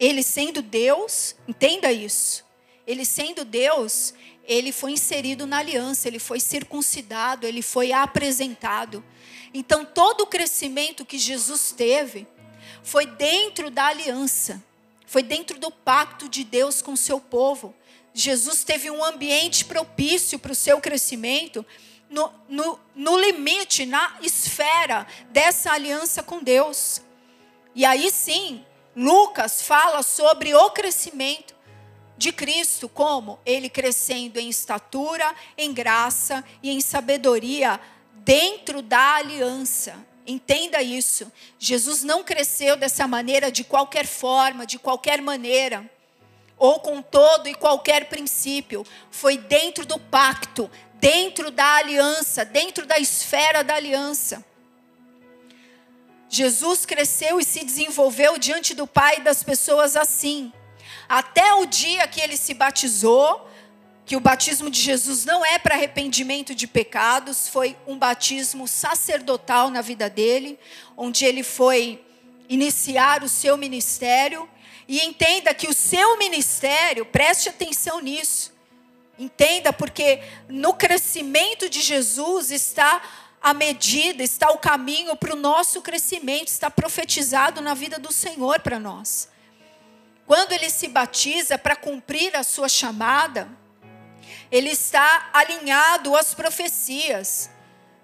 [0.00, 2.50] Ele sendo Deus, entenda isso.
[2.86, 9.04] Ele sendo Deus, ele foi inserido na aliança, ele foi circuncidado, ele foi apresentado.
[9.54, 12.26] Então, todo o crescimento que Jesus teve
[12.82, 14.62] foi dentro da aliança.
[15.06, 17.74] Foi dentro do pacto de Deus com o seu povo.
[18.14, 21.64] Jesus teve um ambiente propício para o seu crescimento,
[22.10, 27.00] no, no, no limite, na esfera dessa aliança com Deus.
[27.74, 31.51] E aí sim, Lucas fala sobre o crescimento
[32.22, 37.80] de Cristo, como ele crescendo em estatura, em graça e em sabedoria
[38.14, 39.96] dentro da aliança.
[40.24, 41.32] Entenda isso.
[41.58, 45.84] Jesus não cresceu dessa maneira de qualquer forma, de qualquer maneira,
[46.56, 48.86] ou com todo e qualquer princípio.
[49.10, 54.44] Foi dentro do pacto, dentro da aliança, dentro da esfera da aliança.
[56.28, 60.52] Jesus cresceu e se desenvolveu diante do Pai e das pessoas assim.
[61.08, 63.48] Até o dia que ele se batizou,
[64.04, 69.70] que o batismo de Jesus não é para arrependimento de pecados, foi um batismo sacerdotal
[69.70, 70.58] na vida dele,
[70.96, 72.04] onde ele foi
[72.48, 74.48] iniciar o seu ministério.
[74.88, 78.52] E entenda que o seu ministério, preste atenção nisso.
[79.18, 83.00] Entenda, porque no crescimento de Jesus está
[83.40, 88.60] a medida, está o caminho para o nosso crescimento, está profetizado na vida do Senhor
[88.60, 89.28] para nós.
[90.26, 93.48] Quando ele se batiza para cumprir a sua chamada,
[94.50, 97.50] ele está alinhado às profecias.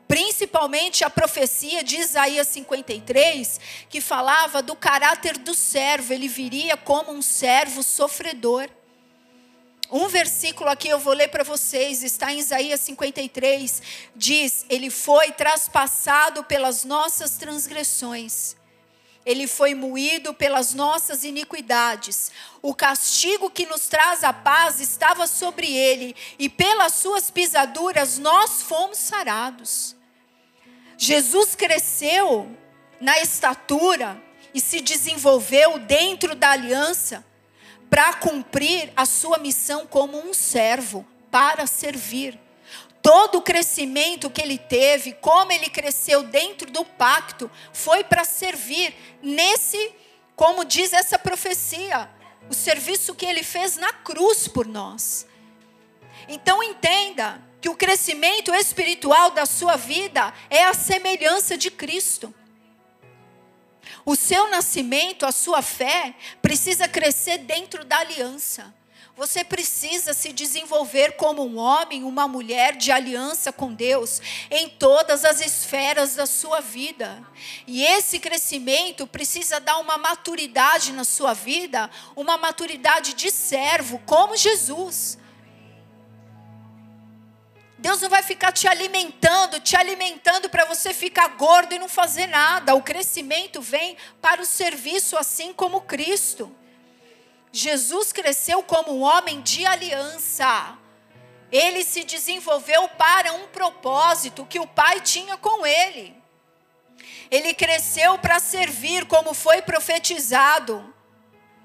[0.07, 7.13] Principalmente a profecia de Isaías 53, que falava do caráter do servo, ele viria como
[7.13, 8.69] um servo sofredor.
[9.91, 13.83] Um versículo aqui eu vou ler para vocês, está em Isaías 53,
[14.17, 18.58] diz: Ele foi traspassado pelas nossas transgressões
[19.29, 22.33] ele foi moído pelas nossas iniquidades.
[22.63, 28.63] O castigo que nos traz a paz estava sobre ele, e pelas suas pisaduras nós
[28.63, 29.95] fomos sarados.
[30.97, 32.57] Jesus cresceu
[32.99, 34.19] na estatura
[34.55, 37.23] e se desenvolveu dentro da aliança
[37.91, 42.41] para cumprir a sua missão como um servo, para servir
[43.03, 48.95] todo o crescimento que ele teve, como ele cresceu dentro do pacto, foi para servir
[49.23, 49.95] nesse,
[50.37, 52.11] como diz essa profecia,
[52.51, 55.27] o serviço que ele fez na cruz por nós.
[56.29, 62.33] Então entenda que o crescimento espiritual da sua vida é a semelhança de Cristo.
[64.05, 68.75] O seu nascimento, a sua fé, precisa crescer dentro da aliança.
[69.19, 75.25] Você precisa se desenvolver como um homem, uma mulher de aliança com Deus em todas
[75.25, 77.27] as esferas da sua vida.
[77.67, 84.37] E esse crescimento precisa dar uma maturidade na sua vida, uma maturidade de servo, como
[84.37, 85.19] Jesus.
[87.77, 92.29] Deus não vai ficar te alimentando, te alimentando para você ficar gordo e não fazer
[92.29, 92.77] nada.
[92.77, 96.57] O crescimento vem para o serviço, assim como Cristo.
[97.53, 100.77] Jesus cresceu como um homem de aliança.
[101.51, 106.15] Ele se desenvolveu para um propósito que o Pai tinha com ele.
[107.31, 110.95] Ele cresceu para servir, como foi profetizado.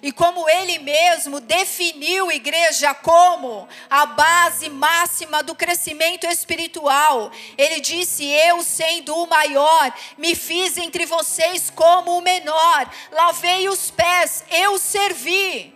[0.04, 8.26] E como ele mesmo definiu igreja como a base máxima do crescimento espiritual, ele disse:
[8.26, 14.78] Eu, sendo o maior, me fiz entre vocês como o menor, lavei os pés, eu
[14.78, 15.74] servi.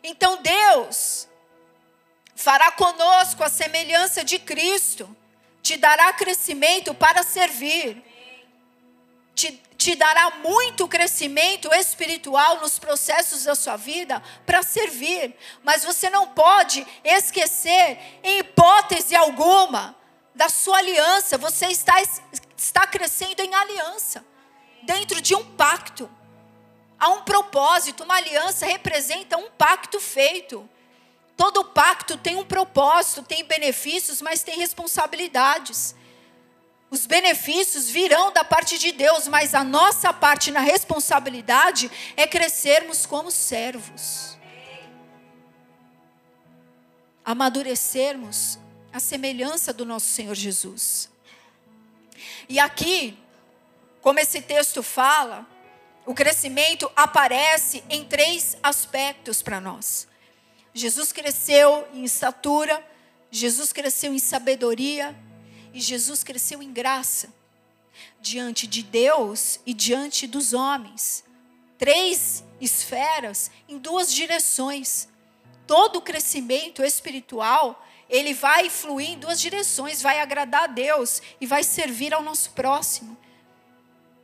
[0.00, 1.26] Então Deus
[2.36, 5.16] fará conosco a semelhança de Cristo,
[5.60, 8.00] te dará crescimento para servir,
[9.34, 16.08] te, te dará muito crescimento espiritual nos processos da sua vida para servir, mas você
[16.08, 19.94] não pode esquecer, em hipótese alguma,
[20.34, 21.94] da sua aliança, você está,
[22.56, 24.24] está crescendo em aliança,
[24.82, 26.10] dentro de um pacto.
[26.98, 30.68] Há um propósito, uma aliança representa um pacto feito.
[31.36, 35.94] Todo pacto tem um propósito, tem benefícios, mas tem responsabilidades.
[36.96, 43.04] Os benefícios virão da parte de Deus, mas a nossa parte na responsabilidade é crescermos
[43.04, 44.38] como servos.
[47.22, 48.58] Amadurecermos
[48.90, 51.10] a semelhança do nosso Senhor Jesus.
[52.48, 53.18] E aqui,
[54.00, 55.46] como esse texto fala,
[56.06, 60.08] o crescimento aparece em três aspectos para nós.
[60.72, 62.82] Jesus cresceu em estatura,
[63.30, 65.14] Jesus cresceu em sabedoria
[65.76, 67.28] e Jesus cresceu em graça
[68.18, 71.22] diante de Deus e diante dos homens.
[71.76, 75.06] Três esferas em duas direções.
[75.66, 81.46] Todo o crescimento espiritual, ele vai fluir em duas direções, vai agradar a Deus e
[81.46, 83.14] vai servir ao nosso próximo.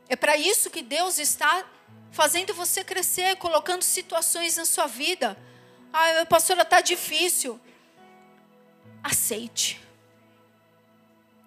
[0.09, 1.69] É para isso que Deus está
[2.11, 5.37] fazendo você crescer, colocando situações na sua vida.
[5.93, 7.59] Ah, pastora, está difícil.
[9.03, 9.82] Aceite.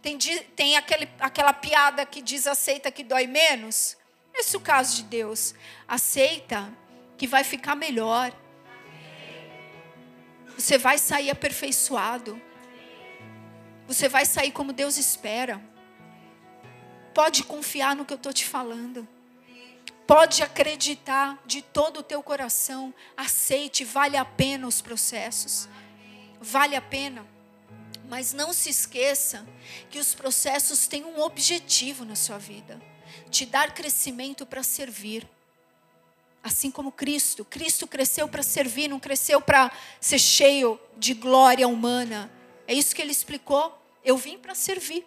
[0.06, 0.16] Tem,
[0.54, 3.96] tem aquele, aquela piada que diz aceita que dói menos?
[4.32, 5.52] Esse é o caso de Deus.
[5.88, 6.72] Aceita
[7.18, 8.32] que vai ficar melhor.
[10.56, 12.40] Você vai sair aperfeiçoado.
[13.88, 15.60] Você vai sair como Deus espera.
[17.12, 19.08] Pode confiar no que eu estou te falando.
[20.06, 22.94] Pode acreditar de todo o teu coração.
[23.16, 25.68] Aceite, vale a pena os processos.
[26.40, 27.26] Vale a pena.
[28.08, 29.46] Mas não se esqueça
[29.90, 32.80] que os processos têm um objetivo na sua vida:
[33.30, 35.28] te dar crescimento para servir.
[36.42, 37.44] Assim como Cristo.
[37.44, 42.30] Cristo cresceu para servir, não cresceu para ser cheio de glória humana.
[42.68, 43.76] É isso que ele explicou.
[44.04, 45.04] Eu vim para servir.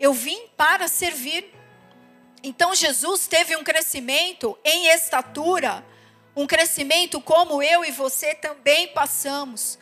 [0.00, 1.52] Eu vim para servir.
[2.42, 5.84] Então Jesus teve um crescimento em estatura,
[6.34, 9.78] um crescimento como eu e você também passamos.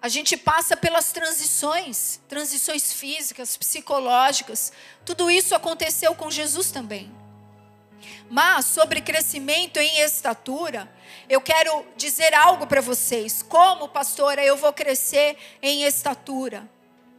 [0.00, 4.72] A gente passa pelas transições, transições físicas, psicológicas.
[5.04, 7.10] Tudo isso aconteceu com Jesus também.
[8.30, 10.88] Mas sobre crescimento em estatura,
[11.28, 13.42] eu quero dizer algo para vocês.
[13.42, 16.68] Como pastora, eu vou crescer em estatura?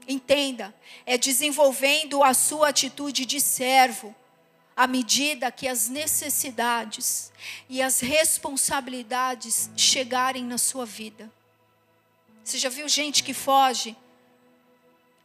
[0.08, 0.74] Entenda,
[1.06, 4.16] é desenvolvendo a sua atitude de servo
[4.76, 7.32] à medida que as necessidades
[7.68, 11.30] e as responsabilidades chegarem na sua vida.
[12.44, 13.96] Você já viu gente que foge?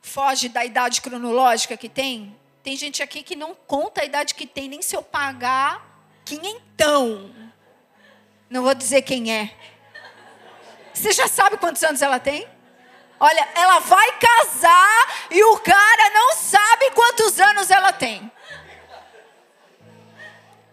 [0.02, 2.36] Foge da idade cronológica que tem?
[2.62, 5.84] Tem gente aqui que não conta a idade que tem, nem se eu pagar
[6.24, 7.30] quinhentão.
[8.48, 9.54] Não vou dizer quem é.
[10.92, 12.48] Você já sabe quantos anos ela tem?
[13.18, 18.30] Olha, ela vai casar e o cara não sabe quantos anos ela tem.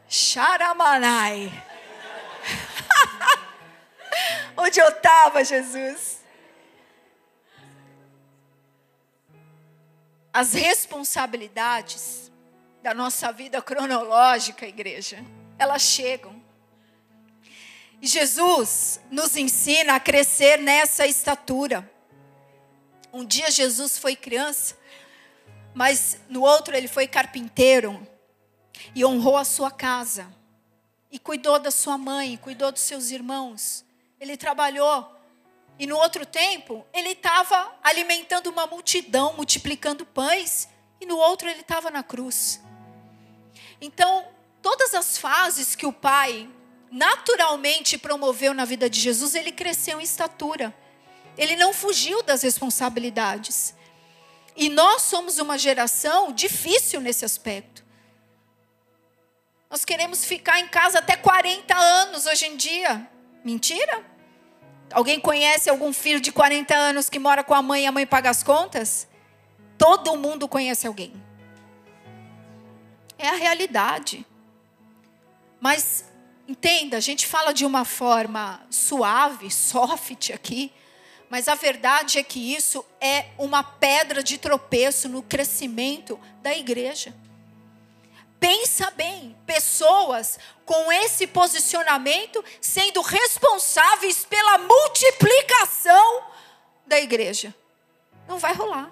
[0.08, 1.52] Charamanai.
[4.58, 6.21] Onde eu estava, Jesus?
[10.34, 12.32] As responsabilidades
[12.82, 15.24] da nossa vida cronológica, igreja,
[15.60, 16.42] elas chegam.
[18.02, 21.90] E Jesus nos ensina a crescer nessa estatura.
[23.14, 24.78] Um dia Jesus foi criança,
[25.74, 28.08] mas no outro ele foi carpinteiro
[28.96, 30.28] e honrou a sua casa
[31.12, 33.86] e cuidou da sua mãe, cuidou dos seus irmãos.
[34.20, 35.21] Ele trabalhou
[35.82, 40.70] e no outro tempo ele estava alimentando uma multidão, multiplicando pães
[41.00, 42.62] e no outro ele estava na cruz.
[43.82, 44.28] Então,
[44.62, 46.48] todas as fases que o pai
[46.92, 50.72] naturalmente promoveu na vida de Jesus, ele cresceu em estatura.
[51.36, 53.74] Ele não fugiu das responsabilidades.
[54.56, 57.84] E nós somos uma geração difícil nesse aspecto.
[59.68, 63.10] Nós queremos ficar em casa até 40 anos hoje em dia.
[63.44, 64.11] Mentira?
[64.92, 68.06] Alguém conhece algum filho de 40 anos que mora com a mãe e a mãe
[68.06, 69.08] paga as contas?
[69.78, 71.14] Todo mundo conhece alguém.
[73.18, 74.26] É a realidade.
[75.60, 76.06] Mas
[76.48, 80.74] entenda, a gente fala de uma forma suave, soft aqui,
[81.30, 87.14] mas a verdade é que isso é uma pedra de tropeço no crescimento da igreja.
[88.42, 96.24] Pensa bem, pessoas com esse posicionamento sendo responsáveis pela multiplicação
[96.88, 97.54] da igreja.
[98.28, 98.92] Não vai rolar.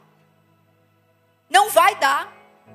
[1.49, 2.31] Não vai dar.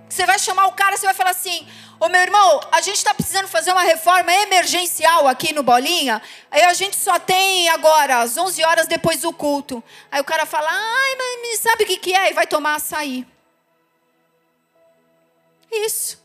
[0.09, 1.65] Você vai chamar o cara, você vai falar assim:
[2.01, 6.21] Ô meu irmão, a gente está precisando fazer uma reforma emergencial aqui no Bolinha.
[6.51, 9.81] Aí a gente só tem agora, às 11 horas depois do culto.
[10.11, 12.33] Aí o cara fala: Ai, mas sabe o que, que é?
[12.33, 13.25] E vai tomar açaí.
[15.71, 16.24] Isso.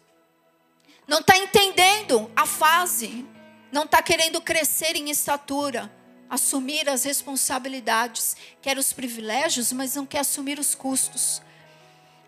[1.09, 3.25] Não está entendendo a fase.
[3.71, 5.91] Não está querendo crescer em estatura.
[6.29, 8.37] Assumir as responsabilidades.
[8.61, 11.41] Quer os privilégios, mas não quer assumir os custos.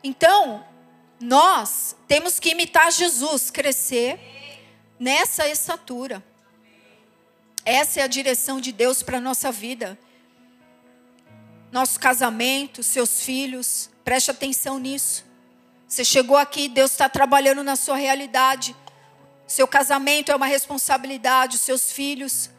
[0.04, 0.66] Então,
[1.20, 4.20] nós temos que imitar Jesus, crescer
[5.00, 6.24] nessa estatura.
[7.64, 9.96] Essa é a direção de Deus para a nossa vida.
[11.72, 15.31] Nosso casamento, seus filhos, preste atenção nisso.
[15.92, 18.74] Você chegou aqui, Deus está trabalhando na sua realidade.
[19.46, 22.50] Seu casamento é uma responsabilidade, os seus filhos.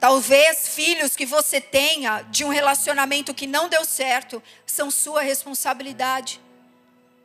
[0.00, 6.40] Talvez filhos que você tenha de um relacionamento que não deu certo são sua responsabilidade.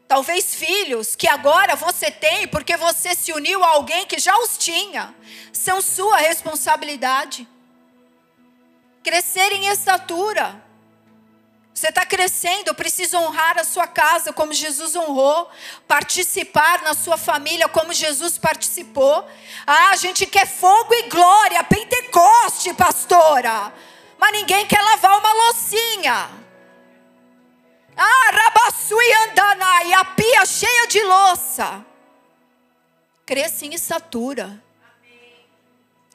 [0.08, 4.56] Talvez filhos que agora você tem porque você se uniu a alguém que já os
[4.56, 5.16] tinha,
[5.52, 7.48] são sua responsabilidade.
[9.02, 10.64] Crescer em estatura.
[11.76, 15.50] Você está crescendo, precisa honrar a sua casa como Jesus honrou,
[15.86, 19.28] participar na sua família como Jesus participou.
[19.68, 23.74] Ah, a gente quer fogo e glória, Pentecoste, pastora.
[24.18, 26.30] Mas ninguém quer lavar uma loucinha.
[27.98, 31.86] Ah, rabassui andanai, a pia cheia de louça.
[33.26, 34.64] Cresça em estatura.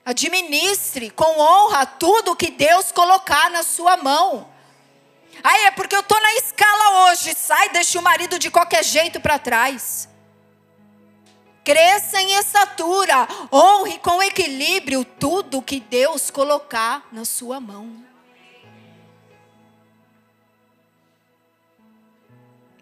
[0.07, 4.50] Administre com honra tudo que Deus colocar na sua mão.
[5.43, 7.35] Aí é porque eu estou na escala hoje.
[7.35, 10.09] Sai, deixa o marido de qualquer jeito para trás.
[11.65, 13.29] Cresça em estatura.
[13.53, 18.05] Honre com equilíbrio tudo que Deus colocar na sua mão.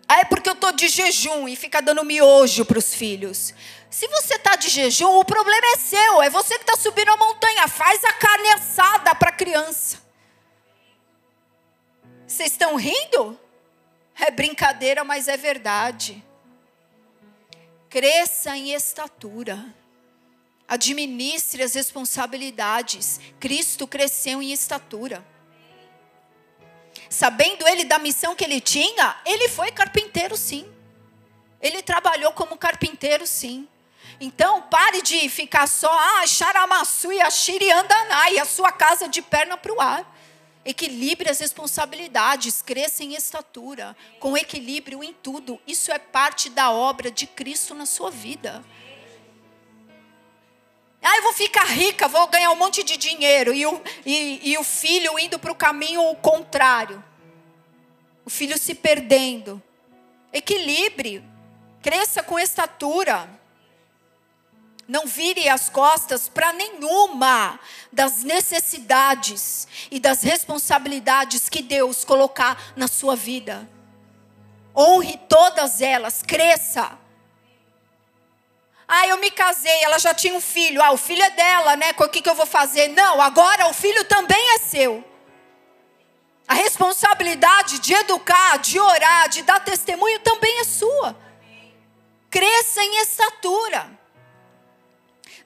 [0.08, 3.52] Ah, é porque eu estou de jejum e fica dando miojo para os filhos.
[3.90, 6.22] Se você está de jejum, o problema é seu.
[6.22, 7.68] É você que está subindo a montanha.
[7.68, 10.07] Faz a carne assada para a criança.
[12.28, 13.36] Vocês estão rindo?
[14.14, 16.22] É brincadeira, mas é verdade.
[17.90, 19.74] Cresça em estatura.
[20.68, 23.18] Administre as responsabilidades.
[23.40, 25.24] Cristo cresceu em estatura
[27.08, 30.70] sabendo ele da missão que ele tinha, ele foi carpinteiro sim.
[31.60, 33.68] Ele trabalhou como carpinteiro sim.
[34.20, 37.20] Então, pare de ficar só, ah, xaramassu e
[38.32, 40.17] e a sua casa de perna para o ar.
[40.68, 45.58] Equilibre as responsabilidades, cresça em estatura, com equilíbrio em tudo.
[45.66, 48.62] Isso é parte da obra de Cristo na sua vida.
[51.02, 53.54] Ah, eu vou ficar rica, vou ganhar um monte de dinheiro.
[53.54, 57.02] E o, e, e o filho indo para o caminho contrário.
[58.22, 59.62] O filho se perdendo.
[60.30, 61.24] Equilibre.
[61.80, 63.37] Cresça com estatura.
[64.88, 67.60] Não vire as costas para nenhuma
[67.92, 73.68] das necessidades e das responsabilidades que Deus colocar na sua vida.
[74.74, 76.98] Honre todas elas, cresça.
[78.88, 80.82] Ah, eu me casei, ela já tinha um filho.
[80.82, 81.90] Ah, o filho é dela, né?
[81.94, 82.88] O que, que eu vou fazer?
[82.88, 85.04] Não, agora o filho também é seu.
[86.46, 91.14] A responsabilidade de educar, de orar, de dar testemunho também é sua.
[92.30, 93.97] Cresça em estatura.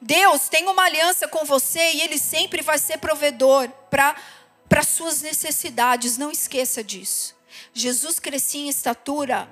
[0.03, 6.19] Deus tem uma aliança com você e Ele sempre vai ser provedor para suas necessidades.
[6.19, 7.35] Não esqueça disso.
[7.73, 9.49] Jesus crescia em estatura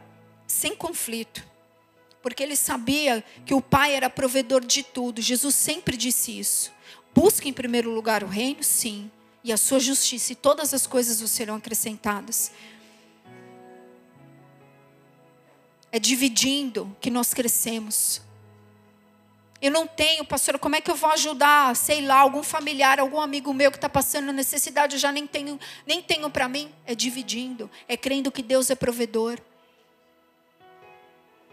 [0.46, 1.48] sem conflito
[2.22, 5.22] porque ele sabia que o Pai era provedor de tudo.
[5.22, 6.72] Jesus sempre disse isso.
[7.14, 9.11] Busque em primeiro lugar o reino, sim,
[9.42, 12.53] e a sua justiça, e todas as coisas vos serão acrescentadas.
[15.90, 18.20] É dividindo que nós crescemos.
[19.62, 23.20] Eu não tenho, pastor, como é que eu vou ajudar, sei lá, algum familiar, algum
[23.20, 26.72] amigo meu que está passando necessidade, eu já nem tenho, nem tenho para mim?
[26.86, 29.38] É dividindo, é crendo que Deus é provedor.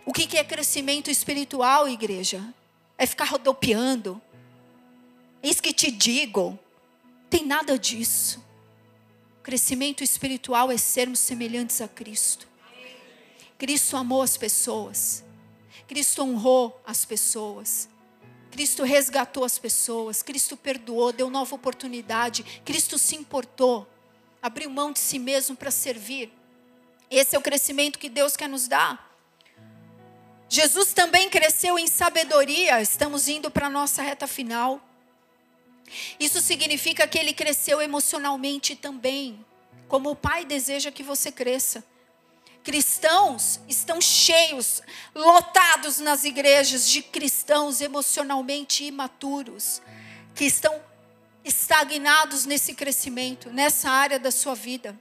[0.06, 2.42] O que, que é crescimento espiritual, igreja?
[2.98, 4.22] É ficar rodopiando.
[5.44, 6.58] Eis que te digo,
[7.30, 8.42] tem nada disso.
[9.44, 12.48] Crescimento espiritual é sermos semelhantes a Cristo.
[13.58, 15.26] Cristo amou as pessoas.
[15.88, 17.90] Cristo honrou as pessoas.
[18.58, 23.88] Cristo resgatou as pessoas, Cristo perdoou, deu nova oportunidade, Cristo se importou,
[24.42, 26.34] abriu mão de si mesmo para servir.
[27.08, 29.16] Esse é o crescimento que Deus quer nos dar.
[30.50, 34.82] Jesus também cresceu em sabedoria, estamos indo para a nossa reta final.
[36.20, 39.46] Isso significa que ele cresceu emocionalmente também,
[39.88, 41.84] como o Pai deseja que você cresça
[42.68, 44.82] cristãos estão cheios,
[45.16, 49.82] lotados nas igrejas de cristãos emocionalmente imaturos,
[50.36, 50.78] que estão
[51.46, 55.00] estagnados nesse crescimento, nessa área da sua vida.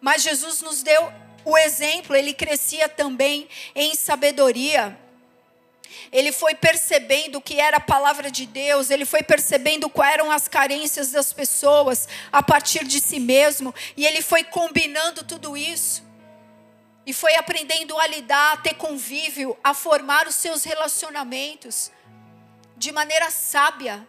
[0.00, 1.12] Mas Jesus nos deu
[1.44, 4.96] o exemplo, ele crescia também em sabedoria.
[6.12, 10.30] Ele foi percebendo o que era a palavra de Deus, ele foi percebendo quais eram
[10.30, 16.03] as carências das pessoas a partir de si mesmo, e ele foi combinando tudo isso
[17.06, 21.90] e foi aprendendo a lidar, a ter convívio, a formar os seus relacionamentos
[22.76, 24.06] de maneira sábia,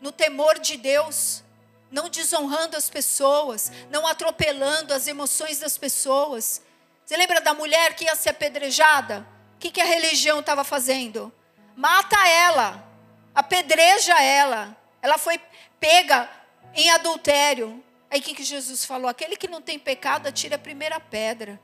[0.00, 1.42] no temor de Deus,
[1.90, 6.62] não desonrando as pessoas, não atropelando as emoções das pessoas.
[7.04, 9.26] Você lembra da mulher que ia ser apedrejada?
[9.56, 11.32] O que, que a religião estava fazendo?
[11.74, 12.84] Mata ela,
[13.34, 14.76] apedreja ela.
[15.00, 15.40] Ela foi
[15.80, 16.28] pega
[16.74, 17.82] em adultério.
[18.10, 19.08] Aí o que, que Jesus falou?
[19.08, 21.60] Aquele que não tem pecado, atira a primeira pedra.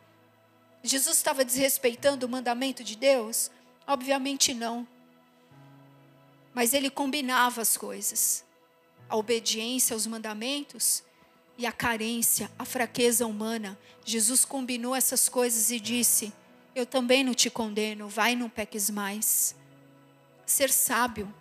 [0.86, 3.50] Jesus estava desrespeitando o mandamento de Deus?
[3.86, 4.86] Obviamente não.
[6.52, 8.44] Mas ele combinava as coisas.
[9.08, 11.02] A obediência aos mandamentos
[11.56, 13.78] e a carência, a fraqueza humana.
[14.04, 16.30] Jesus combinou essas coisas e disse:
[16.74, 19.56] Eu também não te condeno, vai não peques mais.
[20.44, 21.34] Ser sábio.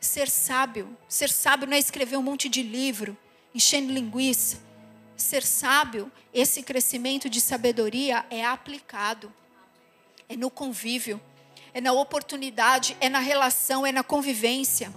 [0.00, 0.96] Ser sábio.
[1.08, 3.18] Ser sábio não é escrever um monte de livro,
[3.52, 4.71] enchendo linguiça
[5.22, 9.32] ser sábio, esse crescimento de sabedoria é aplicado,
[10.28, 11.20] é no convívio,
[11.72, 14.92] é na oportunidade, é na relação, é na convivência.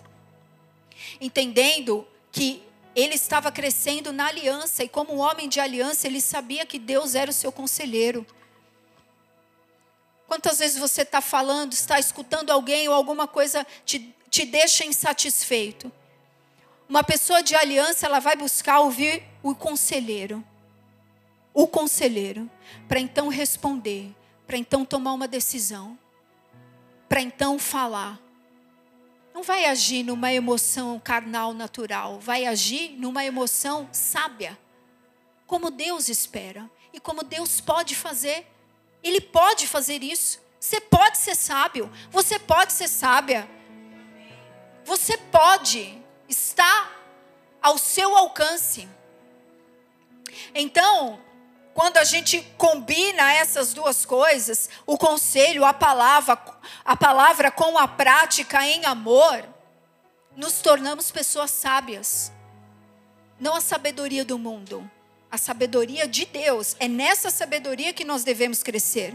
[1.21, 2.63] Entendendo que
[2.95, 7.13] ele estava crescendo na aliança, e como um homem de aliança, ele sabia que Deus
[7.15, 8.25] era o seu conselheiro.
[10.27, 15.91] Quantas vezes você está falando, está escutando alguém ou alguma coisa te, te deixa insatisfeito?
[16.87, 20.43] Uma pessoa de aliança, ela vai buscar ouvir o conselheiro.
[21.53, 22.49] O conselheiro.
[22.87, 24.15] Para então responder.
[24.45, 25.97] Para então tomar uma decisão.
[27.09, 28.19] Para então falar.
[29.33, 32.19] Não vai agir numa emoção carnal natural.
[32.19, 34.57] Vai agir numa emoção sábia.
[35.47, 36.69] Como Deus espera.
[36.93, 38.45] E como Deus pode fazer.
[39.01, 40.39] Ele pode fazer isso.
[40.59, 41.91] Você pode ser sábio.
[42.11, 43.49] Você pode ser sábia.
[44.83, 46.91] Você pode está
[47.61, 48.87] ao seu alcance.
[50.53, 51.19] Então,
[51.73, 56.39] quando a gente combina essas duas coisas, o conselho, a palavra,
[56.83, 59.43] a palavra com a prática em amor,
[60.35, 62.31] nos tornamos pessoas sábias.
[63.39, 64.89] Não a sabedoria do mundo,
[65.29, 66.75] a sabedoria de Deus.
[66.79, 69.13] É nessa sabedoria que nós devemos crescer.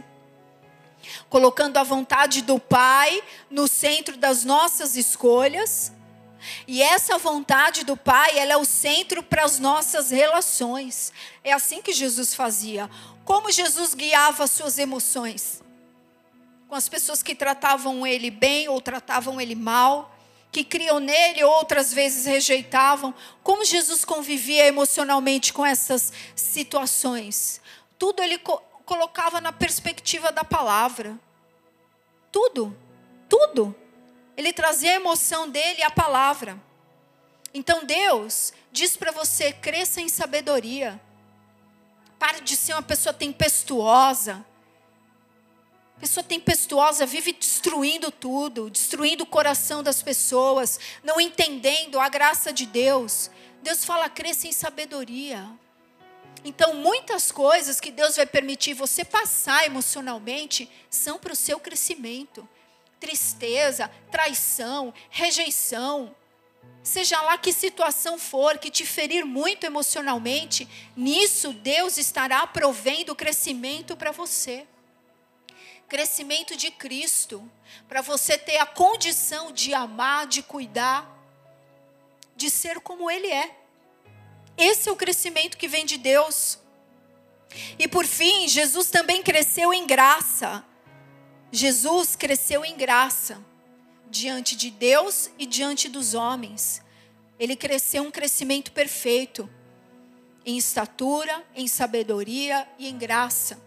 [1.31, 5.93] Colocando a vontade do Pai no centro das nossas escolhas
[6.67, 11.13] e essa vontade do Pai, ela é o centro para as nossas relações.
[11.43, 12.89] É assim que Jesus fazia.
[13.25, 15.63] Como Jesus guiava as suas emoções?
[16.69, 20.17] Com as pessoas que tratavam ele bem ou tratavam ele mal,
[20.53, 23.15] que criam nele ou outras vezes rejeitavam.
[23.43, 27.61] Como Jesus convivia emocionalmente com essas situações?
[27.99, 31.17] Tudo ele co colocava na perspectiva da palavra.
[32.33, 32.77] Tudo,
[33.29, 33.73] tudo.
[34.41, 36.59] Ele trazia a emoção dele à palavra.
[37.53, 40.99] Então Deus diz para você: cresça em sabedoria.
[42.19, 44.43] Pare de ser uma pessoa tempestuosa.
[45.99, 52.65] Pessoa tempestuosa vive destruindo tudo, destruindo o coração das pessoas, não entendendo a graça de
[52.65, 53.31] Deus.
[53.63, 55.47] Deus fala: cresça em sabedoria.
[56.43, 62.49] Então, muitas coisas que Deus vai permitir você passar emocionalmente são para o seu crescimento
[63.01, 66.15] tristeza, traição, rejeição,
[66.83, 73.97] seja lá que situação for que te ferir muito emocionalmente, nisso Deus estará provendo crescimento
[73.97, 74.67] para você.
[75.89, 77.51] crescimento de Cristo,
[77.89, 81.05] para você ter a condição de amar, de cuidar,
[82.37, 83.57] de ser como Ele é.
[84.57, 86.61] Esse é o crescimento que vem de Deus.
[87.77, 90.65] E por fim, Jesus também cresceu em graça.
[91.53, 93.45] Jesus cresceu em graça
[94.09, 96.83] diante de Deus e diante dos homens.
[97.39, 99.49] Ele cresceu um crescimento perfeito
[100.45, 103.61] em estatura, em sabedoria e em graça.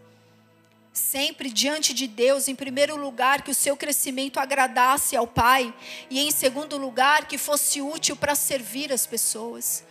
[0.91, 5.73] Sempre diante de Deus, em primeiro lugar, que o seu crescimento agradasse ao Pai,
[6.09, 9.83] e em segundo lugar, que fosse útil para servir as pessoas.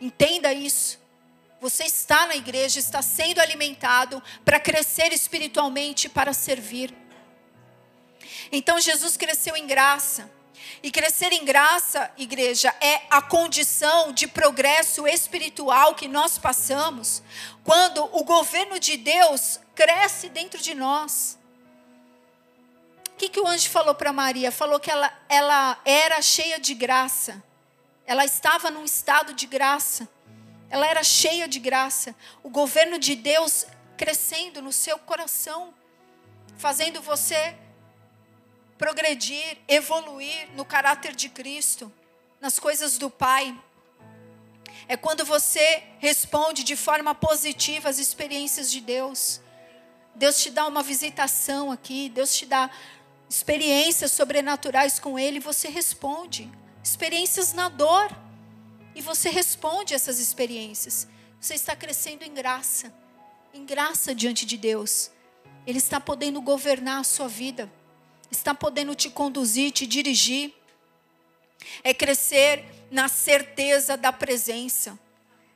[0.00, 0.98] Entenda isso.
[1.60, 6.92] Você está na igreja, está sendo alimentado para crescer espiritualmente, para servir.
[8.50, 10.30] Então Jesus cresceu em graça.
[10.82, 17.22] E crescer em graça, igreja, é a condição de progresso espiritual que nós passamos
[17.64, 21.38] quando o governo de Deus cresce dentro de nós.
[23.08, 24.52] O que, que o anjo falou para Maria?
[24.52, 27.42] Falou que ela, ela era cheia de graça.
[28.06, 30.08] Ela estava num estado de graça.
[30.70, 32.14] Ela era cheia de graça.
[32.42, 35.74] O governo de Deus crescendo no seu coração,
[36.56, 37.56] fazendo você
[38.78, 41.92] progredir, evoluir no caráter de Cristo,
[42.40, 43.54] nas coisas do Pai.
[44.86, 49.40] É quando você responde de forma positiva às experiências de Deus.
[50.14, 52.70] Deus te dá uma visitação aqui, Deus te dá
[53.28, 56.50] experiências sobrenaturais com Ele, você responde.
[56.82, 58.08] Experiências na dor.
[58.94, 61.06] E você responde essas experiências.
[61.40, 62.92] Você está crescendo em graça,
[63.52, 65.10] em graça diante de Deus.
[65.66, 67.70] Ele está podendo governar a sua vida
[68.30, 70.54] está podendo te conduzir, te dirigir.
[71.82, 74.98] É crescer na certeza da presença,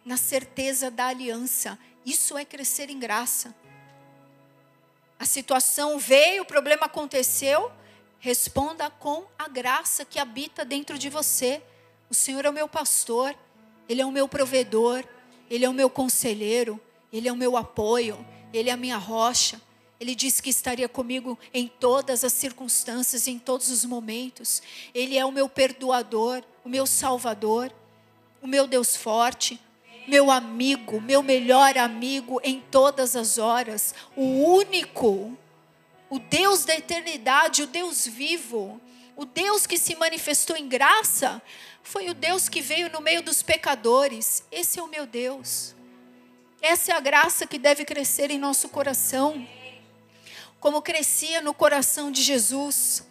[0.05, 1.79] na certeza da aliança.
[2.05, 3.55] Isso é crescer em graça.
[5.19, 7.71] A situação veio, o problema aconteceu,
[8.19, 11.63] responda com a graça que habita dentro de você.
[12.11, 13.35] O Senhor é o meu pastor,
[13.89, 15.05] Ele é o meu provedor,
[15.49, 16.81] Ele é o meu conselheiro,
[17.13, 19.61] Ele é o meu apoio, Ele é a minha rocha.
[20.03, 24.61] Ele disse que estaria comigo em todas as circunstâncias, em todos os momentos.
[24.93, 27.73] Ele é o meu perdoador, o meu salvador,
[28.43, 29.61] o meu Deus forte,
[30.09, 35.39] meu amigo, meu melhor amigo em todas as horas, o único,
[36.11, 38.81] o Deus da eternidade, o Deus vivo,
[39.15, 41.41] o Deus que se manifestou em graça,
[41.81, 44.43] foi o Deus que veio no meio dos pecadores.
[44.51, 45.77] Esse é o meu Deus.
[46.61, 49.47] Essa é a graça que deve crescer em nosso coração
[50.63, 53.05] como crescia no coração de Jesus.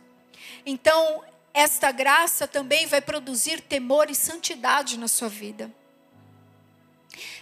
[0.65, 1.21] Então,
[1.53, 5.69] esta graça também vai produzir temor e santidade na sua vida.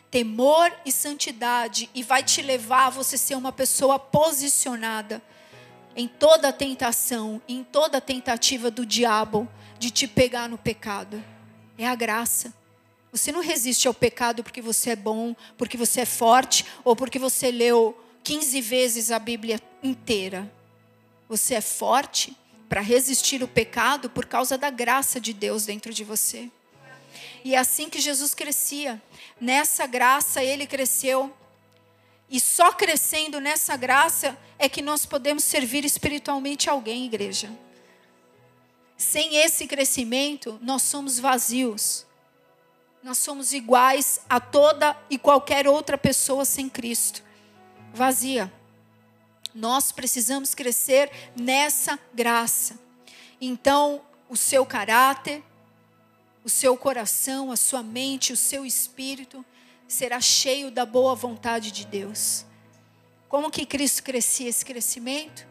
[0.10, 5.22] Temor e santidade, e vai te levar a você ser uma pessoa posicionada
[5.95, 9.47] em toda tentação, em toda tentativa do diabo
[9.78, 11.24] de te pegar no pecado.
[11.78, 12.51] É a graça.
[13.12, 17.20] Você não resiste ao pecado porque você é bom, porque você é forte ou porque
[17.20, 20.52] você leu 15 vezes a Bíblia inteira.
[21.28, 22.36] Você é forte
[22.68, 26.50] para resistir o pecado por causa da graça de Deus dentro de você.
[27.44, 29.02] E é assim que Jesus crescia.
[29.40, 31.34] Nessa graça ele cresceu.
[32.30, 37.50] E só crescendo nessa graça é que nós podemos servir espiritualmente alguém, igreja.
[38.98, 42.06] Sem esse crescimento, nós somos vazios.
[43.02, 47.24] Nós somos iguais a toda e qualquer outra pessoa sem Cristo
[47.94, 48.52] vazia.
[49.54, 52.80] Nós precisamos crescer nessa graça.
[53.41, 55.43] Então, o seu caráter,
[56.43, 59.43] o seu coração, a sua mente, o seu espírito
[59.88, 62.45] será cheio da boa vontade de Deus.
[63.28, 65.47] Como que Cristo crescia esse crescimento?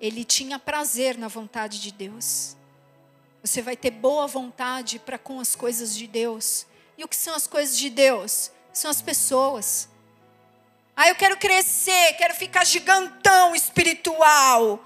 [0.00, 2.56] Ele tinha prazer na vontade de Deus.
[3.42, 6.66] Você vai ter boa vontade para com as coisas de Deus.
[6.96, 8.50] E o que são as coisas de Deus?
[8.72, 9.88] São as pessoas.
[10.96, 14.84] Ah, eu quero crescer, quero ficar gigantão espiritual.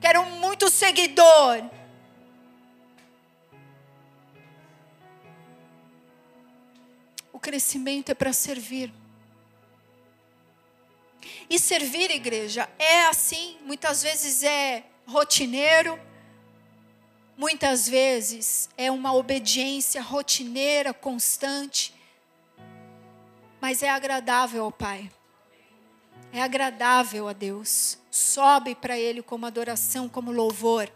[0.00, 1.64] Quero muito seguidor.
[7.32, 8.92] O crescimento é para servir.
[11.48, 15.98] E servir, igreja, é assim, muitas vezes é rotineiro,
[17.36, 21.97] muitas vezes é uma obediência rotineira, constante
[23.60, 25.10] mas é agradável ao Pai.
[26.32, 27.98] É agradável a Deus.
[28.10, 30.90] Sobe para Ele como adoração, como louvor.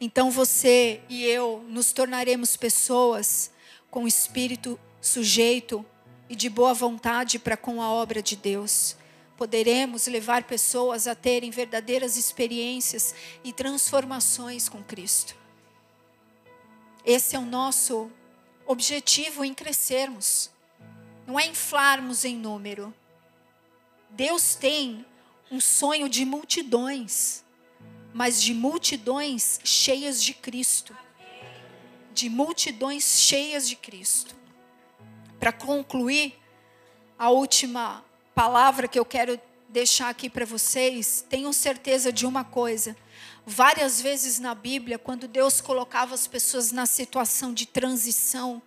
[0.00, 3.50] Então você e eu nos tornaremos pessoas
[3.90, 5.84] com espírito sujeito
[6.28, 8.96] e de boa vontade para com a obra de Deus.
[9.36, 13.14] poderemos levar pessoas a terem verdadeiras experiências
[13.44, 15.36] e transformações com Cristo.
[17.04, 18.10] Esse é o nosso
[18.66, 20.50] objetivo em crescermos,
[21.26, 22.94] não é inflarmos em número.
[24.10, 25.04] Deus tem
[25.50, 27.44] um sonho de multidões,
[28.14, 30.96] mas de multidões cheias de Cristo.
[32.12, 34.34] De multidões cheias de Cristo.
[35.38, 36.38] Para concluir,
[37.18, 38.04] a última
[38.34, 42.96] palavra que eu quero deixar aqui para vocês, tenham certeza de uma coisa.
[43.44, 48.62] Várias vezes na Bíblia, quando Deus colocava as pessoas na situação de transição,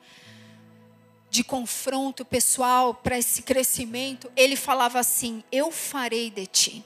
[1.29, 6.85] de confronto pessoal para esse crescimento, ele falava assim: Eu farei de ti.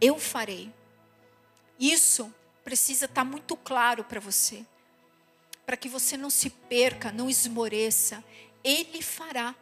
[0.00, 0.72] Eu farei.
[1.78, 2.32] Isso
[2.64, 4.64] precisa estar tá muito claro para você.
[5.64, 8.22] Para que você não se perca, não esmoreça.
[8.62, 9.54] Ele fará.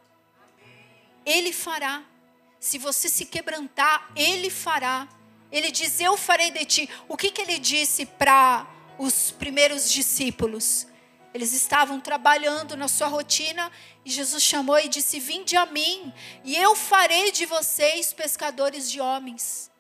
[1.24, 2.02] Ele fará.
[2.58, 5.08] Se você se quebrantar, Ele fará.
[5.50, 6.90] Ele diz: Eu farei de ti.
[7.06, 8.66] O que, que ele disse para
[8.98, 10.86] os primeiros discípulos?
[11.34, 13.70] Eles estavam trabalhando na sua rotina
[14.04, 16.12] e Jesus chamou e disse: Vinde a mim,
[16.44, 19.72] e eu farei de vocês pescadores de homens.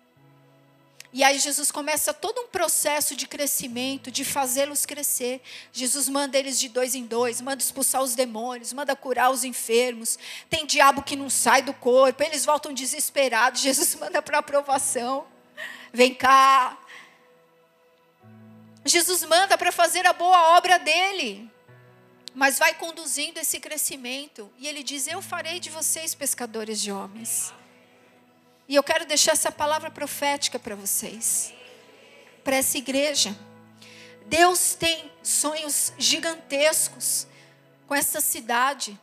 [1.14, 5.42] E aí Jesus começa todo um processo de crescimento, de fazê-los crescer.
[5.70, 10.18] Jesus manda eles de dois em dois, manda expulsar os demônios, manda curar os enfermos.
[10.48, 13.60] Tem diabo que não sai do corpo, eles voltam desesperados.
[13.62, 15.26] Jesus manda para aprovação.
[15.92, 16.78] Vem cá.
[18.84, 21.50] Jesus manda para fazer a boa obra dele.
[22.34, 24.50] Mas vai conduzindo esse crescimento.
[24.58, 27.52] E ele diz: Eu farei de vocês pescadores de homens.
[28.68, 31.52] E eu quero deixar essa palavra profética para vocês,
[32.42, 33.36] para essa igreja.
[34.26, 37.26] Deus tem sonhos gigantescos
[37.86, 38.98] com essa cidade.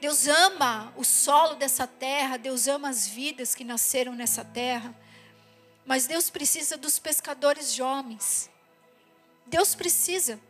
[0.00, 4.94] Deus ama o solo dessa terra, Deus ama as vidas que nasceram nessa terra.
[5.84, 8.50] Mas Deus precisa dos pescadores de homens.
[9.46, 10.40] Deus precisa.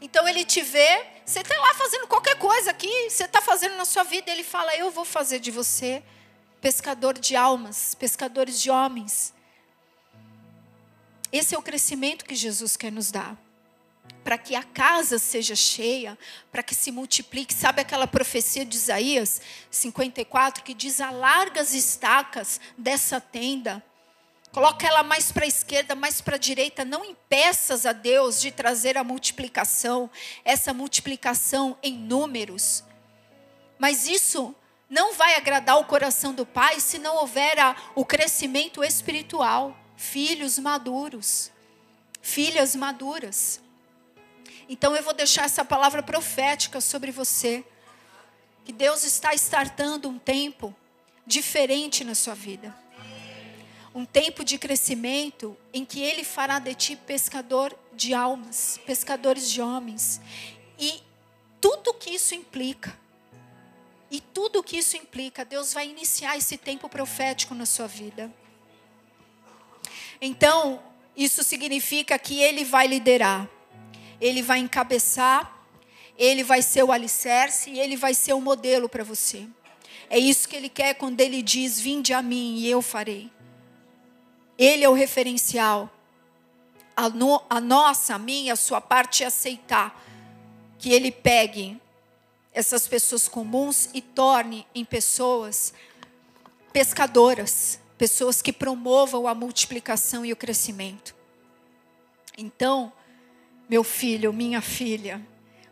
[0.00, 3.84] Então ele te vê, você está lá fazendo qualquer coisa aqui, você está fazendo na
[3.84, 6.02] sua vida, ele fala: Eu vou fazer de você
[6.60, 9.34] pescador de almas, pescadores de homens.
[11.32, 13.36] Esse é o crescimento que Jesus quer nos dar.
[14.22, 16.16] Para que a casa seja cheia,
[16.52, 17.52] para que se multiplique.
[17.52, 19.40] Sabe aquela profecia de Isaías
[19.70, 23.82] 54 que diz: alarga as estacas dessa tenda,
[24.52, 26.84] coloca ela mais para a esquerda, mais para a direita.
[26.84, 30.10] Não impeças a Deus de trazer a multiplicação,
[30.44, 32.84] essa multiplicação em números.
[33.78, 34.54] Mas isso
[34.88, 37.56] não vai agradar o coração do pai se não houver
[37.94, 39.76] o crescimento espiritual.
[39.96, 41.50] Filhos maduros,
[42.20, 43.60] filhas maduras.
[44.68, 47.64] Então eu vou deixar essa palavra profética sobre você.
[48.64, 50.74] Que Deus está startando um tempo
[51.26, 52.81] diferente na sua vida.
[53.94, 59.60] Um tempo de crescimento em que Ele fará de ti pescador de almas, pescadores de
[59.60, 60.20] homens.
[60.78, 61.02] E
[61.60, 62.98] tudo que isso implica.
[64.10, 68.30] E tudo o que isso implica, Deus vai iniciar esse tempo profético na sua vida.
[70.20, 70.82] Então,
[71.16, 73.48] isso significa que Ele vai liderar,
[74.20, 75.66] Ele vai encabeçar,
[76.18, 79.46] Ele vai ser o alicerce e Ele vai ser o modelo para você.
[80.10, 83.30] É isso que Ele quer quando Ele diz: Vinde a mim e eu farei.
[84.58, 85.90] Ele é o referencial.
[86.96, 90.00] A, no, a nossa, a minha, a sua parte é aceitar
[90.78, 91.80] que Ele pegue
[92.52, 95.72] essas pessoas comuns e torne em pessoas
[96.72, 101.14] pescadoras, pessoas que promovam a multiplicação e o crescimento.
[102.36, 102.92] Então,
[103.68, 105.26] meu filho, minha filha,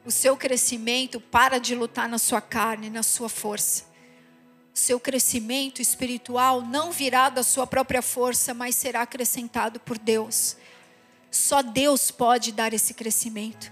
[0.04, 3.89] o seu crescimento para de lutar na sua carne, na sua força.
[4.80, 10.56] Seu crescimento espiritual não virá da sua própria força, mas será acrescentado por Deus.
[11.30, 13.70] Só Deus pode dar esse crescimento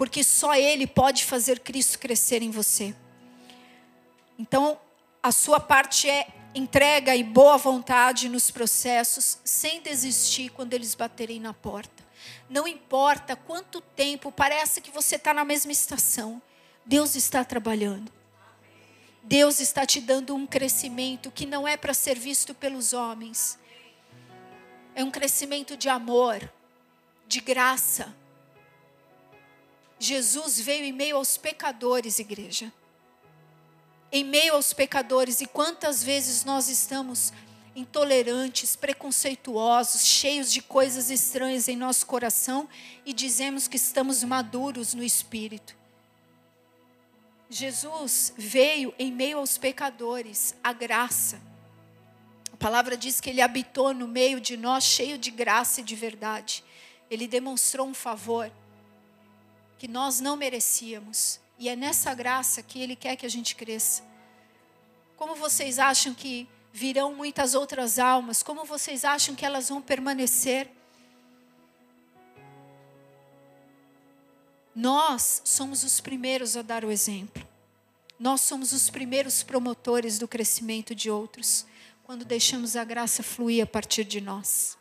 [0.00, 2.94] porque só Ele pode fazer Cristo crescer em você.
[4.38, 4.80] Então,
[5.22, 11.38] a sua parte é entrega e boa vontade nos processos, sem desistir quando eles baterem
[11.38, 12.02] na porta.
[12.48, 16.40] Não importa quanto tempo, parece que você está na mesma estação,
[16.86, 18.10] Deus está trabalhando.
[19.22, 23.58] Deus está te dando um crescimento que não é para ser visto pelos homens.
[24.94, 26.50] É um crescimento de amor,
[27.26, 28.14] de graça,
[30.02, 32.72] Jesus veio em meio aos pecadores, igreja.
[34.10, 37.34] Em meio aos pecadores, e quantas vezes nós estamos
[37.76, 42.66] intolerantes, preconceituosos, cheios de coisas estranhas em nosso coração
[43.04, 45.76] e dizemos que estamos maduros no espírito.
[47.50, 51.42] Jesus veio em meio aos pecadores, a graça,
[52.60, 56.62] palavra diz que ele habitou no meio de nós, cheio de graça e de verdade.
[57.10, 58.52] Ele demonstrou um favor
[59.78, 61.40] que nós não merecíamos.
[61.58, 64.02] E é nessa graça que ele quer que a gente cresça.
[65.16, 68.42] Como vocês acham que virão muitas outras almas?
[68.42, 70.70] Como vocês acham que elas vão permanecer?
[74.80, 77.46] Nós somos os primeiros a dar o exemplo.
[78.18, 81.66] Nós somos os primeiros promotores do crescimento de outros,
[82.02, 84.78] quando deixamos a graça fluir a partir de nós.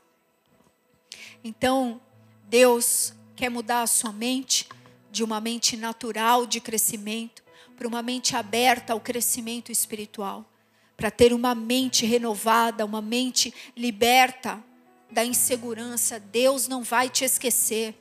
[1.43, 1.99] Então,
[2.47, 4.69] Deus quer mudar a sua mente
[5.11, 7.43] de uma mente natural de crescimento
[7.75, 10.49] para uma mente aberta ao crescimento espiritual,
[10.95, 14.63] para ter uma mente renovada, uma mente liberta
[15.11, 16.21] da insegurança.
[16.21, 17.93] Deus não vai te esquecer.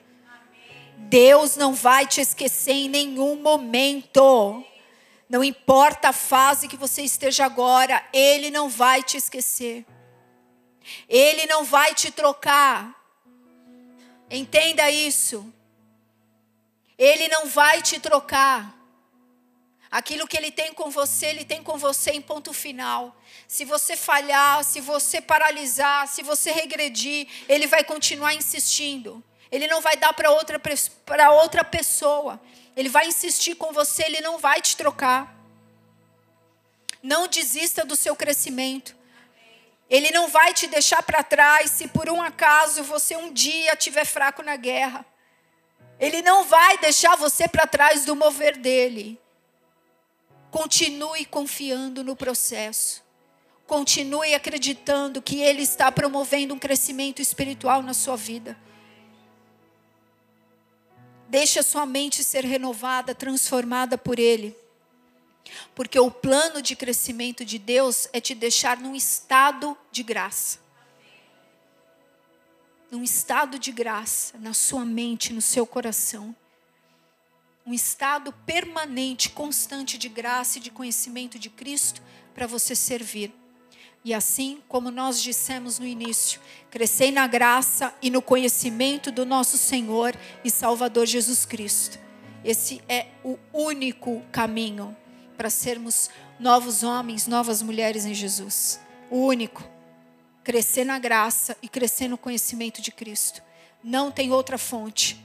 [1.09, 4.65] Deus não vai te esquecer em nenhum momento.
[5.29, 9.87] Não importa a fase que você esteja agora, Ele não vai te esquecer.
[11.09, 12.95] Ele não vai te trocar.
[14.31, 15.53] Entenda isso.
[16.99, 18.77] Ele não vai te trocar.
[19.91, 23.17] Aquilo que ele tem com você, ele tem com você em ponto final.
[23.47, 29.25] Se você falhar, se você paralisar, se você regredir, ele vai continuar insistindo.
[29.51, 30.61] Ele não vai dar para outra,
[31.33, 32.41] outra pessoa.
[32.77, 35.35] Ele vai insistir com você, ele não vai te trocar.
[37.03, 38.97] Não desista do seu crescimento.
[39.89, 44.05] Ele não vai te deixar para trás se por um acaso você um dia estiver
[44.05, 45.05] fraco na guerra.
[45.99, 49.19] Ele não vai deixar você para trás do mover dele.
[50.51, 53.03] Continue confiando no processo.
[53.67, 58.57] Continue acreditando que ele está promovendo um crescimento espiritual na sua vida.
[61.29, 64.57] Deixe a sua mente ser renovada, transformada por ele.
[65.75, 70.59] Porque o plano de crescimento de Deus é te deixar num estado de graça.
[72.91, 76.35] Num estado de graça, na sua mente, no seu coração.
[77.67, 82.01] Um estado permanente, constante de graça e de conhecimento de Cristo
[82.35, 83.35] para você servir.
[84.05, 86.41] E assim, como nós dissemos no início,
[86.71, 91.99] crescei na graça e no conhecimento do nosso Senhor e Salvador Jesus Cristo.
[92.45, 94.97] Esse é o único caminho
[95.37, 98.81] para sermos novos homens, novas mulheres em Jesus.
[99.11, 99.63] O único.
[100.45, 103.43] Crescer na graça e crescer no conhecimento de Cristo.
[103.83, 105.23] Não tem outra fonte.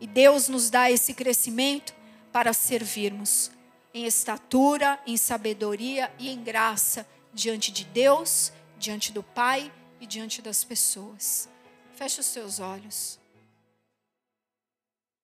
[0.00, 1.94] E Deus nos dá esse crescimento
[2.32, 3.50] para servirmos
[3.92, 10.40] em estatura, em sabedoria e em graça diante de Deus, diante do Pai e diante
[10.42, 11.48] das pessoas.
[11.94, 13.19] Feche os seus olhos.